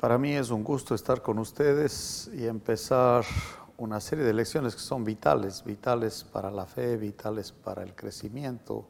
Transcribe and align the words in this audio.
Para 0.00 0.16
mí 0.16 0.32
es 0.32 0.48
un 0.48 0.64
gusto 0.64 0.94
estar 0.94 1.20
con 1.20 1.38
ustedes 1.38 2.30
y 2.32 2.46
empezar 2.46 3.22
una 3.76 4.00
serie 4.00 4.24
de 4.24 4.32
lecciones 4.32 4.74
que 4.74 4.80
son 4.80 5.04
vitales, 5.04 5.62
vitales 5.62 6.24
para 6.24 6.50
la 6.50 6.64
fe, 6.64 6.96
vitales 6.96 7.52
para 7.52 7.82
el 7.82 7.94
crecimiento. 7.94 8.86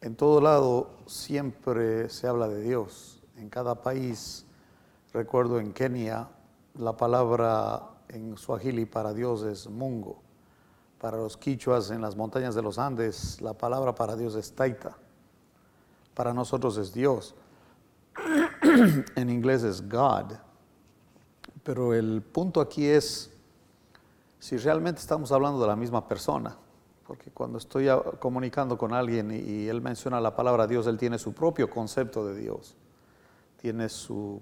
En 0.00 0.14
todo 0.14 0.40
lado 0.40 0.90
siempre 1.06 2.08
se 2.08 2.28
habla 2.28 2.46
de 2.46 2.62
Dios. 2.62 3.20
En 3.36 3.48
cada 3.48 3.82
país, 3.82 4.46
recuerdo 5.12 5.58
en 5.58 5.72
Kenia, 5.72 6.28
la 6.78 6.96
palabra 6.96 7.82
en 8.10 8.36
suajili 8.36 8.86
para 8.86 9.12
Dios 9.12 9.42
es 9.42 9.68
mungo. 9.68 10.22
Para 11.00 11.16
los 11.16 11.36
quichuas 11.36 11.90
en 11.90 12.00
las 12.00 12.14
montañas 12.14 12.54
de 12.54 12.62
los 12.62 12.78
Andes, 12.78 13.40
la 13.40 13.54
palabra 13.54 13.92
para 13.92 14.14
Dios 14.14 14.36
es 14.36 14.54
taita. 14.54 14.96
Para 16.14 16.32
nosotros 16.32 16.76
es 16.76 16.94
Dios. 16.94 17.34
en 19.16 19.30
inglés 19.30 19.62
es 19.62 19.88
God. 19.88 20.32
Pero 21.62 21.94
el 21.94 22.22
punto 22.22 22.60
aquí 22.60 22.86
es 22.86 23.30
si 24.38 24.56
realmente 24.56 25.00
estamos 25.00 25.32
hablando 25.32 25.60
de 25.60 25.68
la 25.68 25.76
misma 25.76 26.06
persona. 26.06 26.56
Porque 27.06 27.30
cuando 27.30 27.58
estoy 27.58 27.88
comunicando 28.20 28.78
con 28.78 28.92
alguien 28.94 29.30
y, 29.32 29.66
él 29.66 29.80
menciona 29.80 30.20
la 30.20 30.34
palabra 30.36 30.66
Dios, 30.66 30.86
él 30.86 30.96
tiene 30.96 31.18
su 31.18 31.32
propio 31.32 31.68
concepto 31.68 32.24
de 32.24 32.36
Dios. 32.36 32.76
Tiene 33.60 33.88
su, 33.88 34.40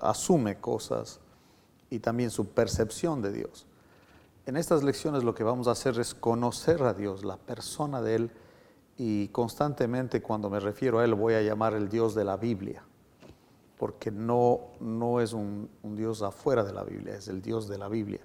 asume 0.00 0.60
cosas 0.60 1.20
y 1.90 1.98
también 1.98 2.30
su 2.30 2.46
percepción 2.46 3.20
de 3.20 3.32
Dios. 3.32 3.66
En 4.46 4.56
estas 4.56 4.82
lecciones 4.82 5.24
lo 5.24 5.34
que 5.34 5.44
vamos 5.44 5.68
a 5.68 5.72
hacer 5.72 5.98
es 5.98 6.14
conocer 6.14 6.82
a 6.82 6.94
Dios, 6.94 7.24
la 7.24 7.36
persona 7.36 8.00
de 8.00 8.14
Él, 8.14 8.30
y 8.96 9.28
constantemente 9.28 10.22
cuando 10.22 10.48
me 10.48 10.60
refiero 10.60 11.00
a 11.00 11.04
Él 11.04 11.14
voy 11.14 11.34
a 11.34 11.42
llamar 11.42 11.74
el 11.74 11.88
Dios 11.88 12.14
de 12.14 12.24
la 12.24 12.36
Biblia 12.36 12.82
porque 13.80 14.10
no, 14.10 14.60
no 14.78 15.22
es 15.22 15.32
un, 15.32 15.70
Dios 15.82 16.20
afuera 16.20 16.62
de 16.64 16.74
la 16.74 16.84
Biblia, 16.84 17.14
es 17.14 17.28
el 17.28 17.40
Dios 17.40 17.66
de 17.66 17.78
la 17.78 17.88
Biblia. 17.88 18.20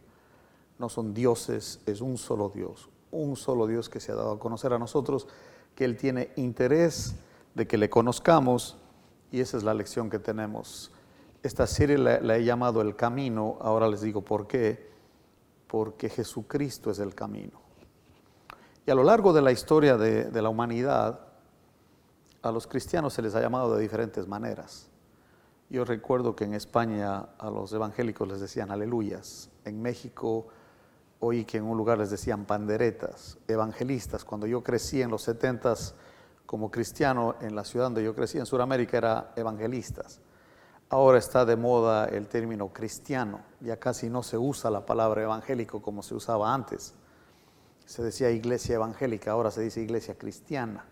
No 0.78 0.90
son 0.90 1.14
dioses, 1.14 1.80
es 1.86 2.02
un 2.02 2.18
solo 2.18 2.52
Dios, 2.54 2.90
un 3.10 3.38
solo 3.38 3.66
Dios 3.66 3.88
que 3.88 4.02
se 4.02 4.12
ha 4.12 4.16
dado 4.16 4.34
a 4.34 4.40
conocer 4.40 4.74
a 4.74 4.80
nosotros, 4.80 5.30
que 5.74 5.86
Él 5.86 5.96
tiene 5.96 6.32
interés 6.36 7.16
de 7.54 7.68
que 7.68 7.78
le 7.78 7.90
conozcamos 7.90 8.76
y 9.32 9.40
esa 9.40 9.56
es 9.56 9.64
la 9.64 9.74
lección 9.74 10.10
que 10.10 10.20
tenemos. 10.20 10.92
Esta 11.42 11.68
serie 11.68 11.98
la, 11.98 12.36
he 12.36 12.44
llamado 12.44 12.82
El 12.82 12.98
Camino, 12.98 13.58
ahora 13.62 13.88
les 13.88 14.02
digo 14.02 14.20
por 14.24 14.48
qué, 14.48 14.90
porque 15.68 16.10
Jesucristo 16.10 16.92
es 16.92 17.00
el 17.00 17.16
camino. 17.16 17.62
Y 18.86 18.92
a 18.92 18.96
lo 18.96 19.04
largo 19.04 19.32
de 19.32 19.42
la 19.42 19.54
historia 19.54 19.96
de, 19.96 20.26
de 20.26 20.42
la 20.42 20.50
humanidad, 20.50 21.30
a 22.42 22.52
los 22.52 22.68
cristianos 22.68 23.14
se 23.14 23.22
les 23.22 23.36
ha 23.36 23.40
llamado 23.40 23.74
de 23.74 23.82
diferentes 23.82 24.28
maneras. 24.28 24.90
Yo 25.70 25.84
recuerdo 25.84 26.36
que 26.36 26.44
en 26.44 26.54
España 26.54 27.30
a 27.38 27.50
los 27.50 27.74
evangélicos 27.74 28.28
les 28.28 28.40
decían 28.40 28.72
aleluyas. 28.72 29.50
En 29.64 29.82
México 29.82 30.48
oí 31.20 31.46
que 31.46 31.58
en 31.58 31.64
un 31.64 31.78
lugar 31.78 31.98
les 31.98 32.12
decían 32.12 32.46
panderetas, 32.46 33.38
evangelistas. 33.48 34.24
Cuando 34.24 34.46
yo 34.46 34.64
crecí 34.64 35.02
en 35.02 35.10
los 35.10 35.24
setentas 35.24 35.96
como 36.46 36.70
cristiano 36.70 37.36
en 37.42 37.56
la 37.56 37.64
ciudad 37.64 37.88
donde 37.88 38.04
yo 38.04 38.14
crecí 38.14 38.38
en 38.38 38.46
Sudamérica 38.46 38.98
era 38.98 39.34
evangelistas. 39.36 40.20
Ahora 40.90 41.18
está 41.18 41.46
de 41.46 41.56
moda 41.56 42.06
el 42.06 42.28
término 42.28 42.72
cristiano. 42.72 43.40
Ya 43.60 43.78
casi 43.78 44.08
no 44.08 44.22
se 44.22 44.38
usa 44.38 44.70
la 44.70 44.86
palabra 44.86 45.24
evangélico 45.24 45.82
como 45.82 46.04
se 46.04 46.14
usaba 46.14 46.54
antes. 46.54 46.94
Se 47.86 48.04
decía 48.04 48.30
iglesia 48.30 48.76
evangélica, 48.76 49.32
ahora 49.32 49.50
se 49.50 49.62
dice 49.62 49.82
iglesia 49.82 50.16
cristiana. 50.16 50.86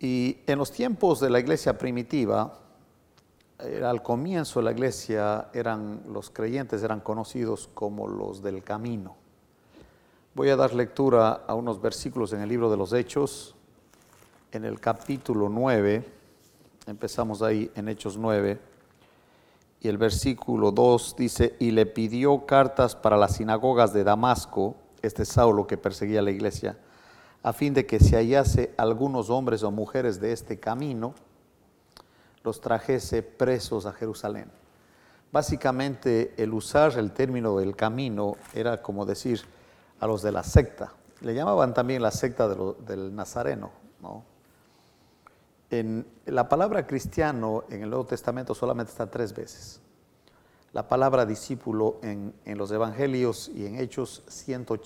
Y 0.00 0.40
en 0.46 0.58
los 0.58 0.72
tiempos 0.72 1.20
de 1.20 1.30
la 1.30 1.38
iglesia 1.38 1.78
primitiva, 1.78 2.61
al 3.84 4.02
comienzo 4.02 4.60
la 4.60 4.72
iglesia 4.72 5.48
eran 5.52 6.02
los 6.08 6.30
creyentes 6.30 6.82
eran 6.82 7.00
conocidos 7.00 7.68
como 7.74 8.08
los 8.08 8.42
del 8.42 8.62
camino. 8.62 9.16
Voy 10.34 10.48
a 10.48 10.56
dar 10.56 10.74
lectura 10.74 11.44
a 11.46 11.54
unos 11.54 11.80
versículos 11.80 12.32
en 12.32 12.40
el 12.40 12.48
libro 12.48 12.70
de 12.70 12.76
los 12.76 12.92
Hechos, 12.92 13.54
en 14.50 14.64
el 14.64 14.80
capítulo 14.80 15.48
9, 15.48 16.04
empezamos 16.86 17.42
ahí 17.42 17.70
en 17.74 17.88
Hechos 17.88 18.16
9, 18.16 18.58
y 19.80 19.88
el 19.88 19.98
versículo 19.98 20.72
2 20.72 21.16
dice, 21.16 21.56
y 21.58 21.70
le 21.70 21.86
pidió 21.86 22.46
cartas 22.46 22.96
para 22.96 23.16
las 23.16 23.36
sinagogas 23.36 23.92
de 23.92 24.04
Damasco, 24.04 24.76
este 25.02 25.24
Saulo 25.24 25.66
que 25.66 25.76
perseguía 25.76 26.22
la 26.22 26.30
iglesia, 26.30 26.78
a 27.42 27.52
fin 27.52 27.74
de 27.74 27.86
que 27.86 28.00
se 28.00 28.16
hallase 28.16 28.72
algunos 28.76 29.30
hombres 29.30 29.62
o 29.62 29.70
mujeres 29.70 30.20
de 30.20 30.32
este 30.32 30.58
camino, 30.58 31.14
los 32.44 32.60
trajese 32.60 33.22
presos 33.22 33.86
a 33.86 33.92
Jerusalén. 33.92 34.50
Básicamente 35.30 36.34
el 36.36 36.52
usar 36.52 36.98
el 36.98 37.12
término 37.12 37.56
del 37.56 37.74
camino 37.74 38.36
era 38.52 38.82
como 38.82 39.06
decir 39.06 39.40
a 40.00 40.06
los 40.06 40.22
de 40.22 40.32
la 40.32 40.42
secta. 40.42 40.92
Le 41.20 41.34
llamaban 41.34 41.72
también 41.72 42.02
la 42.02 42.10
secta 42.10 42.48
del 42.48 43.14
Nazareno. 43.14 43.70
En 45.70 46.06
la 46.26 46.50
palabra 46.50 46.86
cristiano 46.86 47.64
en 47.70 47.82
el 47.82 47.88
Nuevo 47.88 48.04
Testamento 48.04 48.54
solamente 48.54 48.92
está 48.92 49.10
tres 49.10 49.32
veces. 49.32 49.80
La 50.74 50.86
palabra 50.86 51.24
discípulo 51.24 51.98
en, 52.02 52.34
los 52.44 52.70
evangelios 52.70 53.50
y 53.54 53.64
en 53.64 53.78
hechos 53.78 54.22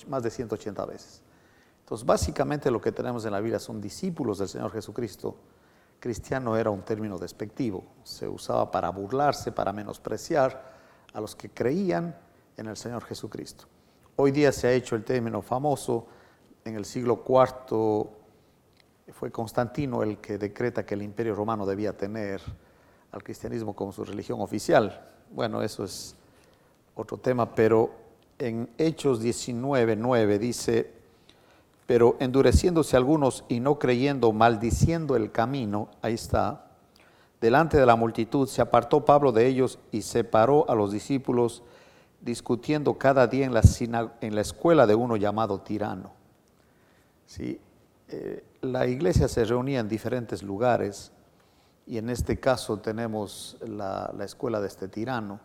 más 0.07 0.23
de 0.23 0.31
180 0.31 0.87
veces. 0.87 1.23
Entonces 1.81 2.07
básicamente 2.07 2.71
lo 2.71 2.81
que 2.81 2.93
tenemos 2.93 3.25
en 3.25 3.33
la 3.33 3.41
Biblia 3.41 3.59
son 3.59 3.81
discípulos 3.81 4.39
del 4.39 4.49
Señor 4.49 4.71
Jesucristo 4.71 5.37
cristiano 6.01 6.57
era 6.57 6.71
un 6.71 6.83
término 6.83 7.19
despectivo, 7.19 7.85
se 8.05 8.29
usaba 8.29 8.71
para 8.71 8.91
burlarse, 8.91 9.53
para 9.53 9.73
menospreciar 9.73 10.75
a 11.13 11.21
los 11.21 11.35
que 11.35 11.51
creían 11.51 12.17
en 12.57 12.67
el 12.67 12.77
Señor 12.77 13.05
Jesucristo. 13.05 13.67
Hoy 14.17 14.31
día 14.31 14.53
se 14.53 14.67
ha 14.67 14.73
hecho 14.73 14.97
el 14.97 15.05
término 15.05 15.43
famoso, 15.43 16.07
en 16.65 16.75
el 16.77 16.85
siglo 16.85 17.23
IV 17.27 18.09
fue 19.13 19.31
Constantino 19.31 20.03
el 20.03 20.19
que 20.19 20.37
decreta 20.39 20.85
que 20.85 20.95
el 20.95 21.03
imperio 21.03 21.35
romano 21.35 21.65
debía 21.65 21.97
tener 21.97 22.41
al 23.13 23.23
cristianismo 23.23 23.75
como 23.75 23.93
su 23.93 24.05
religión 24.05 24.41
oficial. 24.41 25.09
Bueno, 25.31 25.63
eso 25.63 25.85
es 25.85 26.17
otro 26.95 27.19
tema, 27.19 27.55
pero 27.55 27.91
en 28.39 28.69
Hechos 28.77 29.21
19, 29.21 29.97
9 29.97 30.39
dice, 30.39 30.93
pero 31.87 32.17
endureciéndose 32.19 32.97
algunos 32.97 33.45
y 33.49 33.61
no 33.61 33.79
creyendo, 33.79 34.33
maldiciendo 34.33 35.15
el 35.15 35.31
camino, 35.31 35.89
ahí 36.03 36.15
está, 36.15 36.67
delante 37.41 37.77
de 37.77 37.87
la 37.87 37.95
multitud, 37.95 38.49
se 38.49 38.61
apartó 38.61 39.05
Pablo 39.05 39.31
de 39.31 39.47
ellos 39.47 39.79
y 39.93 40.03
separó 40.03 40.69
a 40.69 40.75
los 40.75 40.91
discípulos, 40.91 41.63
discutiendo 42.21 42.99
cada 42.99 43.29
día 43.29 43.47
en 43.47 43.55
la, 43.55 44.41
escuela 44.41 44.87
de 44.87 44.97
uno 44.97 45.17
llamado 45.17 45.61
tirano. 45.61 46.13
¿Sí? 47.27 47.61
Eh, 48.09 48.45
la 48.63 48.87
iglesia 48.87 49.29
se 49.29 49.45
reunía 49.45 49.79
en 49.79 49.89
diferentes 49.89 50.43
lugares 50.43 51.13
y 51.87 51.99
en 51.99 52.11
este 52.11 52.41
caso 52.41 52.79
tenemos 52.79 53.59
la, 53.65 54.13
la 54.17 54.25
escuela 54.25 54.61
de 54.61 54.67
este 54.67 54.89
tirano, 54.89 55.39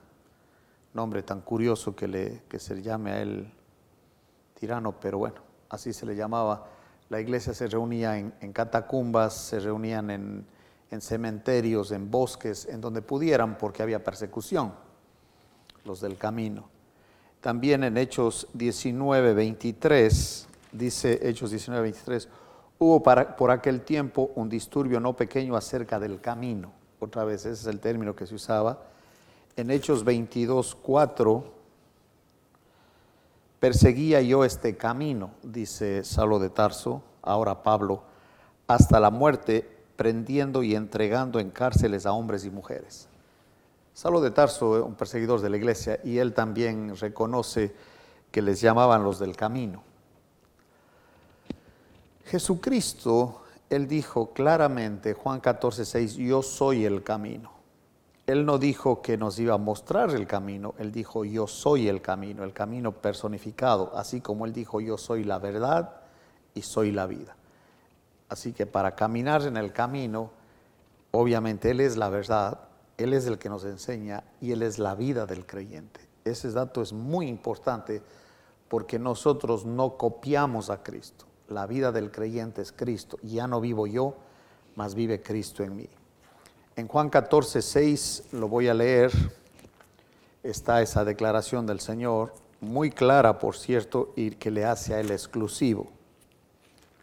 nombre 0.94 1.22
tan 1.22 1.42
curioso 1.42 1.96
que, 1.96 2.42
que 2.48 2.60
se 2.60 2.82
llame 2.82 3.12
a 3.12 3.22
él 3.22 3.54
tirano, 4.56 5.00
pero 5.00 5.20
bueno 5.20 5.51
así 5.72 5.94
se 5.94 6.06
le 6.06 6.16
llamaba. 6.16 6.66
La 7.10 7.20
iglesia 7.20 7.54
se 7.54 7.68
reunía 7.68 8.18
en, 8.18 8.54
catacumbas, 8.54 9.34
se 9.34 9.60
reunían 9.60 10.12
en, 10.12 11.02
cementerios, 11.02 11.92
en 11.92 12.12
bosques, 12.12 12.68
en 12.68 12.80
donde 12.82 13.02
pudieran, 13.02 13.58
porque 13.58 13.82
había 13.82 14.04
persecución, 14.04 14.74
los 15.86 16.02
del 16.02 16.18
camino. 16.18 16.70
También 17.40 17.84
en 17.84 17.98
Hechos 17.98 18.48
19, 18.54 19.34
23, 19.34 20.48
dice 20.74 21.20
Hechos 21.28 21.50
19, 21.50 21.82
23, 21.82 22.30
hubo 22.80 23.02
por 23.02 23.52
aquel 23.52 23.82
tiempo 23.82 24.32
un 24.36 24.48
disturbio 24.48 25.00
no 25.00 25.16
pequeño 25.16 25.56
acerca 25.56 26.00
del 26.00 26.22
camino. 26.22 26.72
Otra 27.00 27.24
vez, 27.24 27.46
ese 27.46 27.54
es 27.54 27.66
el 27.66 27.80
término 27.80 28.16
que 28.16 28.28
se 28.28 28.36
usaba. 28.36 28.84
En 29.56 29.72
Hechos 29.72 30.04
22, 30.04 30.76
4, 30.76 31.61
Perseguía 33.62 34.24
yo 34.24 34.44
este 34.44 34.76
camino, 34.76 35.36
dice 35.44 36.04
Saulo 36.04 36.40
de 36.40 36.50
Tarso, 36.50 37.04
ahora 37.22 37.62
Pablo, 37.62 38.02
hasta 38.66 39.00
la 39.00 39.12
muerte, 39.12 39.70
prendiendo 39.96 40.64
y 40.64 40.74
entregando 40.74 41.40
en 41.40 41.52
cárceles 41.52 42.08
a 42.08 42.14
hombres 42.14 42.44
y 42.44 42.50
mujeres. 42.50 43.08
Saulo 43.94 44.20
de 44.20 44.32
Tarso, 44.32 44.84
un 44.84 44.96
perseguidor 44.96 45.42
de 45.42 45.52
la 45.52 45.58
iglesia, 45.58 46.00
y 46.04 46.18
él 46.18 46.34
también 46.34 46.98
reconoce 46.98 47.76
que 48.32 48.42
les 48.42 48.62
llamaban 48.62 49.04
los 49.04 49.20
del 49.20 49.36
camino. 49.36 49.84
Jesucristo, 52.26 53.44
él 53.70 53.88
dijo 53.88 54.34
claramente, 54.34 55.14
Juan 55.14 55.40
14, 55.40 55.86
6, 55.86 56.16
yo 56.16 56.42
soy 56.42 56.84
el 56.84 57.04
camino. 57.04 57.61
Él 58.32 58.46
no 58.46 58.58
dijo 58.58 59.02
que 59.02 59.18
nos 59.18 59.38
iba 59.40 59.56
a 59.56 59.58
mostrar 59.58 60.12
el 60.12 60.26
camino, 60.26 60.74
Él 60.78 60.92
dijo, 60.92 61.26
yo 61.26 61.48
soy 61.48 61.90
el 61.90 62.02
camino, 62.02 62.44
el 62.44 62.54
camino 62.54 62.94
personificado, 62.94 63.92
así 63.96 64.22
como 64.22 64.46
Él 64.46 64.54
dijo, 64.54 64.80
yo 64.80 64.98
soy 64.98 65.26
la 65.26 65.38
verdad 65.38 65.96
y 66.54 66.62
soy 66.62 66.92
la 66.92 67.08
vida. 67.08 67.36
Así 68.30 68.54
que 68.54 68.66
para 68.66 68.96
caminar 68.96 69.42
en 69.44 69.58
el 69.58 69.74
camino, 69.74 70.32
obviamente 71.12 71.72
Él 71.72 71.82
es 71.82 71.98
la 71.98 72.08
verdad 72.08 72.62
Él 72.98 73.14
es 73.14 73.26
el 73.26 73.38
que 73.38 73.50
nos 73.50 73.66
enseña 73.66 74.24
y 74.40 74.54
Él 74.54 74.62
es 74.62 74.80
la 74.80 74.96
vida 74.96 75.26
del 75.26 75.46
creyente. 75.46 76.00
Ese 76.24 76.52
dato 76.52 76.82
es 76.82 76.94
muy 76.94 77.28
importante 77.28 78.02
porque 78.70 78.98
nosotros 78.98 79.66
no 79.66 79.98
copiamos 79.98 80.70
a 80.70 80.84
Cristo. 80.84 81.26
La 81.50 81.68
vida 81.68 81.92
del 81.92 82.12
creyente 82.12 82.62
es 82.62 82.72
Cristo. 82.72 83.18
Ya 83.24 83.48
no 83.48 83.60
vivo 83.60 83.88
yo, 83.88 84.16
mas 84.76 84.96
vive 84.96 85.22
Cristo 85.22 85.64
en 85.64 85.76
mí. 85.76 85.90
En 86.76 86.88
Juan 86.88 87.10
14, 87.10 87.62
6 87.62 88.24
lo 88.32 88.48
voy 88.48 88.70
a 88.70 88.74
leer. 88.74 89.12
Está 90.42 90.82
esa 90.82 91.04
declaración 91.04 91.68
del 91.68 91.82
Señor, 91.82 92.34
muy 92.62 92.92
clara, 92.92 93.40
por 93.40 93.58
cierto, 93.58 94.14
y 94.16 94.32
que 94.32 94.52
le 94.52 94.66
hace 94.66 94.94
a 94.94 95.00
él 95.00 95.12
exclusivo. 95.12 95.92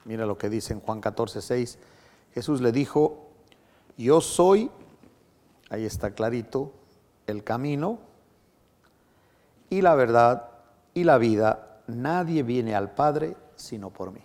Mira 0.05 0.25
lo 0.25 0.39
que 0.39 0.49
dice 0.49 0.73
en 0.73 0.81
Juan 0.81 1.01
14, 1.01 1.43
6. 1.43 1.79
Jesús 2.33 2.61
le 2.63 2.73
dijo, 2.73 3.27
yo 3.99 4.21
soy, 4.21 4.71
ahí 5.69 5.85
está 5.85 6.13
clarito, 6.13 6.73
el 7.27 7.45
camino 7.45 7.99
y 9.69 9.83
la 9.83 9.95
verdad 9.95 10.49
y 10.95 11.05
la 11.05 11.19
vida. 11.19 11.83
Nadie 11.87 12.43
viene 12.43 12.75
al 12.75 12.95
Padre 12.95 13.37
sino 13.57 13.91
por 13.91 14.13
mí. 14.13 14.21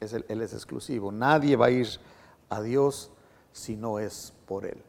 Él 0.00 0.40
es 0.40 0.52
exclusivo. 0.52 1.12
Nadie 1.12 1.56
va 1.56 1.66
a 1.66 1.70
ir 1.70 1.88
a 2.48 2.62
Dios 2.62 3.10
si 3.52 3.76
no 3.76 3.98
es 3.98 4.32
por 4.46 4.64
Él. 4.64 4.82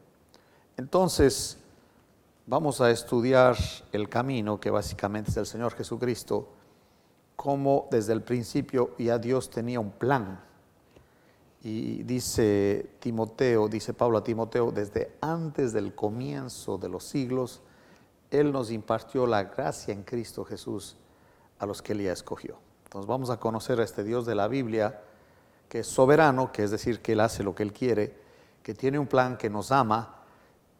Entonces, 0.76 1.58
vamos 2.46 2.80
a 2.80 2.90
estudiar 2.90 3.56
el 3.92 4.08
camino 4.08 4.58
que 4.58 4.70
básicamente 4.70 5.30
es 5.30 5.36
el 5.36 5.46
Señor 5.46 5.74
Jesucristo, 5.74 6.48
como 7.36 7.88
desde 7.90 8.12
el 8.12 8.22
principio 8.22 8.94
ya 8.98 9.18
Dios 9.18 9.50
tenía 9.50 9.80
un 9.80 9.90
plan. 9.90 10.40
Y 11.62 12.02
dice 12.04 12.90
Timoteo, 13.00 13.68
dice 13.68 13.92
Pablo 13.92 14.18
a 14.18 14.24
Timoteo, 14.24 14.70
desde 14.70 15.12
antes 15.20 15.72
del 15.72 15.94
comienzo 15.94 16.78
de 16.78 16.88
los 16.88 17.04
siglos, 17.04 17.60
Él 18.30 18.52
nos 18.52 18.70
impartió 18.70 19.26
la 19.26 19.44
gracia 19.44 19.92
en 19.92 20.04
Cristo 20.04 20.44
Jesús 20.44 20.96
a 21.58 21.66
los 21.66 21.82
que 21.82 21.92
Él 21.92 22.02
ya 22.02 22.12
escogió. 22.12 22.56
Entonces 22.84 23.06
vamos 23.06 23.30
a 23.30 23.38
conocer 23.38 23.80
a 23.80 23.84
este 23.84 24.04
Dios 24.04 24.24
de 24.24 24.34
la 24.34 24.48
Biblia, 24.48 25.02
que 25.68 25.80
es 25.80 25.86
soberano, 25.86 26.50
que 26.52 26.62
es 26.62 26.70
decir, 26.70 27.02
que 27.02 27.12
Él 27.12 27.20
hace 27.20 27.42
lo 27.42 27.54
que 27.54 27.62
Él 27.62 27.72
quiere, 27.72 28.27
que 28.68 28.74
tiene 28.74 28.98
un 28.98 29.06
plan 29.06 29.38
que 29.38 29.48
nos 29.48 29.72
ama 29.72 30.16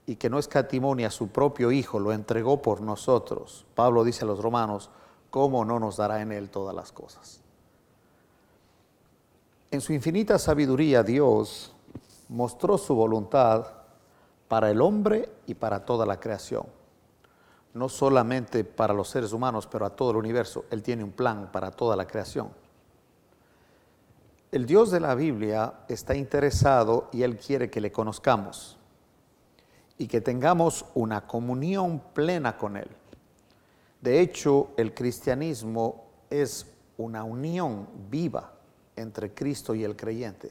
y 0.04 0.16
que 0.16 0.28
no 0.28 0.38
escatimó 0.38 0.94
a 1.06 1.10
su 1.10 1.28
propio 1.28 1.72
Hijo, 1.72 1.98
lo 1.98 2.12
entregó 2.12 2.60
por 2.60 2.82
nosotros. 2.82 3.64
Pablo 3.74 4.04
dice 4.04 4.24
a 4.24 4.26
los 4.26 4.42
romanos, 4.42 4.90
¿cómo 5.30 5.64
no 5.64 5.80
nos 5.80 5.96
dará 5.96 6.20
en 6.20 6.30
Él 6.30 6.50
todas 6.50 6.76
las 6.76 6.92
cosas? 6.92 7.40
En 9.70 9.80
su 9.80 9.94
infinita 9.94 10.38
sabiduría 10.38 11.02
Dios 11.02 11.74
mostró 12.28 12.76
su 12.76 12.94
voluntad 12.94 13.68
para 14.48 14.70
el 14.70 14.82
hombre 14.82 15.30
y 15.46 15.54
para 15.54 15.86
toda 15.86 16.04
la 16.04 16.20
creación. 16.20 16.66
No 17.72 17.88
solamente 17.88 18.64
para 18.64 18.92
los 18.92 19.08
seres 19.08 19.32
humanos, 19.32 19.66
pero 19.66 19.86
a 19.86 19.96
todo 19.96 20.10
el 20.10 20.18
universo. 20.18 20.66
Él 20.70 20.82
tiene 20.82 21.04
un 21.04 21.12
plan 21.12 21.48
para 21.50 21.70
toda 21.70 21.96
la 21.96 22.06
creación. 22.06 22.50
El 24.50 24.64
Dios 24.64 24.90
de 24.90 25.00
la 25.00 25.14
Biblia 25.14 25.80
está 25.88 26.14
interesado 26.14 27.10
y 27.12 27.22
Él 27.22 27.36
quiere 27.36 27.68
que 27.68 27.82
le 27.82 27.92
conozcamos 27.92 28.78
y 29.98 30.06
que 30.06 30.22
tengamos 30.22 30.86
una 30.94 31.26
comunión 31.26 32.00
plena 32.14 32.56
con 32.56 32.78
Él. 32.78 32.88
De 34.00 34.20
hecho, 34.20 34.70
el 34.78 34.94
cristianismo 34.94 36.06
es 36.30 36.66
una 36.96 37.24
unión 37.24 37.88
viva 38.08 38.54
entre 38.96 39.34
Cristo 39.34 39.74
y 39.74 39.84
el 39.84 39.96
creyente. 39.96 40.50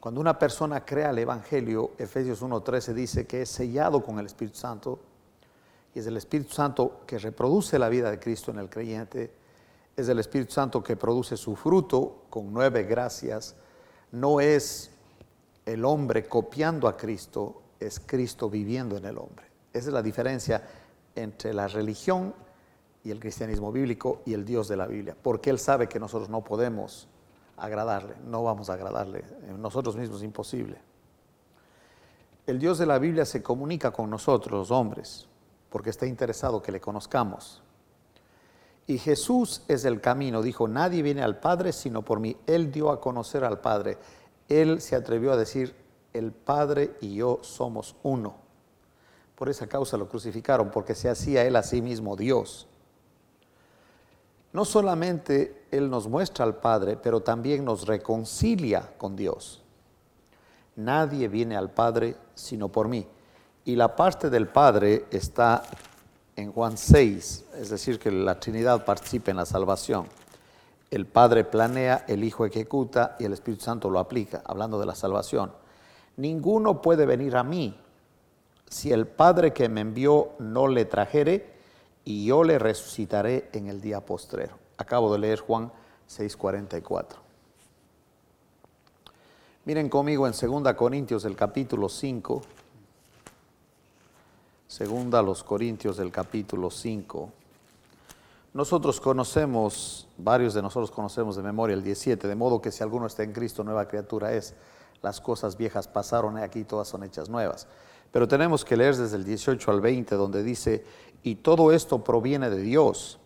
Cuando 0.00 0.20
una 0.20 0.36
persona 0.36 0.84
crea 0.84 1.10
el 1.10 1.18
Evangelio, 1.18 1.92
Efesios 1.98 2.42
1.13 2.42 2.92
dice 2.92 3.26
que 3.26 3.42
es 3.42 3.50
sellado 3.50 4.02
con 4.02 4.18
el 4.18 4.26
Espíritu 4.26 4.58
Santo, 4.58 4.98
y 5.94 6.00
es 6.00 6.06
el 6.06 6.16
Espíritu 6.16 6.52
Santo 6.52 7.00
que 7.06 7.18
reproduce 7.18 7.78
la 7.78 7.88
vida 7.88 8.10
de 8.10 8.18
Cristo 8.18 8.50
en 8.50 8.58
el 8.58 8.68
creyente, 8.68 9.32
es 9.96 10.08
el 10.08 10.18
Espíritu 10.18 10.52
Santo 10.52 10.82
que 10.82 10.96
produce 10.96 11.36
su 11.36 11.56
fruto 11.56 12.24
con 12.28 12.52
nueve 12.52 12.84
gracias, 12.84 13.56
no 14.12 14.40
es 14.40 14.90
el 15.64 15.84
hombre 15.84 16.28
copiando 16.28 16.86
a 16.86 16.96
Cristo, 16.96 17.62
es 17.80 18.00
Cristo 18.00 18.50
viviendo 18.50 18.96
en 18.96 19.06
el 19.06 19.18
hombre. 19.18 19.46
Esa 19.72 19.88
es 19.88 19.94
la 19.94 20.02
diferencia 20.02 20.62
entre 21.14 21.54
la 21.54 21.66
religión 21.66 22.34
y 23.02 23.10
el 23.10 23.20
cristianismo 23.20 23.72
bíblico 23.72 24.22
y 24.26 24.34
el 24.34 24.44
Dios 24.44 24.68
de 24.68 24.76
la 24.76 24.86
Biblia, 24.86 25.16
porque 25.20 25.50
Él 25.50 25.58
sabe 25.58 25.88
que 25.88 25.98
nosotros 25.98 26.28
no 26.28 26.44
podemos 26.44 27.08
agradarle, 27.56 28.14
no 28.26 28.42
vamos 28.42 28.68
a 28.68 28.74
agradarle, 28.74 29.24
nosotros 29.58 29.96
mismos 29.96 30.18
es 30.18 30.24
imposible. 30.24 30.78
El 32.46 32.58
Dios 32.58 32.78
de 32.78 32.86
la 32.86 32.98
Biblia 32.98 33.24
se 33.24 33.42
comunica 33.42 33.90
con 33.90 34.10
nosotros, 34.10 34.52
los 34.58 34.70
hombres, 34.70 35.26
porque 35.70 35.90
está 35.90 36.06
interesado 36.06 36.62
que 36.62 36.70
le 36.70 36.80
conozcamos. 36.80 37.62
Y 38.86 38.98
Jesús 38.98 39.62
es 39.66 39.84
el 39.84 40.00
camino, 40.00 40.42
dijo, 40.42 40.68
nadie 40.68 41.02
viene 41.02 41.22
al 41.22 41.40
Padre 41.40 41.72
sino 41.72 42.02
por 42.02 42.20
mí. 42.20 42.36
Él 42.46 42.70
dio 42.70 42.90
a 42.90 43.00
conocer 43.00 43.44
al 43.44 43.60
Padre. 43.60 43.98
Él 44.48 44.80
se 44.80 44.94
atrevió 44.94 45.32
a 45.32 45.36
decir, 45.36 45.74
el 46.12 46.32
Padre 46.32 46.96
y 47.00 47.16
yo 47.16 47.40
somos 47.42 47.96
uno. 48.02 48.36
Por 49.34 49.48
esa 49.48 49.66
causa 49.66 49.96
lo 49.96 50.08
crucificaron, 50.08 50.70
porque 50.70 50.94
se 50.94 51.10
hacía 51.10 51.44
Él 51.44 51.56
a 51.56 51.62
sí 51.62 51.82
mismo 51.82 52.16
Dios. 52.16 52.68
No 54.52 54.64
solamente 54.64 55.66
Él 55.70 55.90
nos 55.90 56.08
muestra 56.08 56.44
al 56.44 56.56
Padre, 56.56 56.96
pero 56.96 57.20
también 57.20 57.64
nos 57.64 57.86
reconcilia 57.86 58.92
con 58.96 59.16
Dios. 59.16 59.62
Nadie 60.76 61.28
viene 61.28 61.56
al 61.56 61.70
Padre 61.70 62.16
sino 62.34 62.68
por 62.68 62.88
mí. 62.88 63.06
Y 63.64 63.74
la 63.76 63.96
parte 63.96 64.30
del 64.30 64.46
Padre 64.46 65.06
está 65.10 65.62
en 66.36 66.52
Juan 66.52 66.76
6, 66.76 67.44
es 67.58 67.70
decir, 67.70 67.98
que 67.98 68.10
la 68.10 68.38
Trinidad 68.38 68.84
participa 68.84 69.30
en 69.30 69.38
la 69.38 69.46
salvación. 69.46 70.06
El 70.90 71.06
Padre 71.06 71.44
planea, 71.44 72.04
el 72.06 72.22
Hijo 72.22 72.44
ejecuta 72.44 73.16
y 73.18 73.24
el 73.24 73.32
Espíritu 73.32 73.64
Santo 73.64 73.90
lo 73.90 73.98
aplica, 73.98 74.42
hablando 74.44 74.78
de 74.78 74.86
la 74.86 74.94
salvación. 74.94 75.50
Ninguno 76.16 76.80
puede 76.82 77.06
venir 77.06 77.36
a 77.36 77.42
mí 77.42 77.76
si 78.68 78.92
el 78.92 79.06
Padre 79.06 79.52
que 79.52 79.68
me 79.68 79.80
envió 79.80 80.32
no 80.38 80.68
le 80.68 80.84
trajere 80.84 81.54
y 82.04 82.26
yo 82.26 82.44
le 82.44 82.58
resucitaré 82.58 83.48
en 83.52 83.66
el 83.66 83.80
día 83.80 84.00
postrero. 84.04 84.56
Acabo 84.76 85.12
de 85.12 85.18
leer 85.18 85.40
Juan 85.40 85.72
6:44. 86.08 87.18
Miren 89.64 89.88
conmigo 89.88 90.26
en 90.26 90.32
2 90.32 90.74
Corintios 90.74 91.24
el 91.24 91.34
capítulo 91.34 91.88
5. 91.88 92.42
Segunda 94.76 95.20
a 95.20 95.22
los 95.22 95.42
Corintios 95.42 95.96
del 95.96 96.12
capítulo 96.12 96.70
5. 96.70 97.30
Nosotros 98.52 99.00
conocemos, 99.00 100.06
varios 100.18 100.52
de 100.52 100.60
nosotros 100.60 100.90
conocemos 100.90 101.34
de 101.34 101.42
memoria 101.42 101.72
el 101.72 101.82
17, 101.82 102.28
de 102.28 102.34
modo 102.34 102.60
que 102.60 102.70
si 102.70 102.82
alguno 102.82 103.06
está 103.06 103.22
en 103.22 103.32
Cristo, 103.32 103.64
nueva 103.64 103.88
criatura 103.88 104.34
es. 104.34 104.54
Las 105.00 105.22
cosas 105.22 105.56
viejas 105.56 105.88
pasaron 105.88 106.36
aquí 106.36 106.64
todas 106.64 106.88
son 106.88 107.04
hechas 107.04 107.30
nuevas. 107.30 107.66
Pero 108.12 108.28
tenemos 108.28 108.66
que 108.66 108.76
leer 108.76 108.96
desde 108.96 109.16
el 109.16 109.24
18 109.24 109.70
al 109.70 109.80
20, 109.80 110.14
donde 110.14 110.42
dice, 110.42 110.84
y 111.22 111.36
todo 111.36 111.72
esto 111.72 112.04
proviene 112.04 112.50
de 112.50 112.60
Dios, 112.60 113.18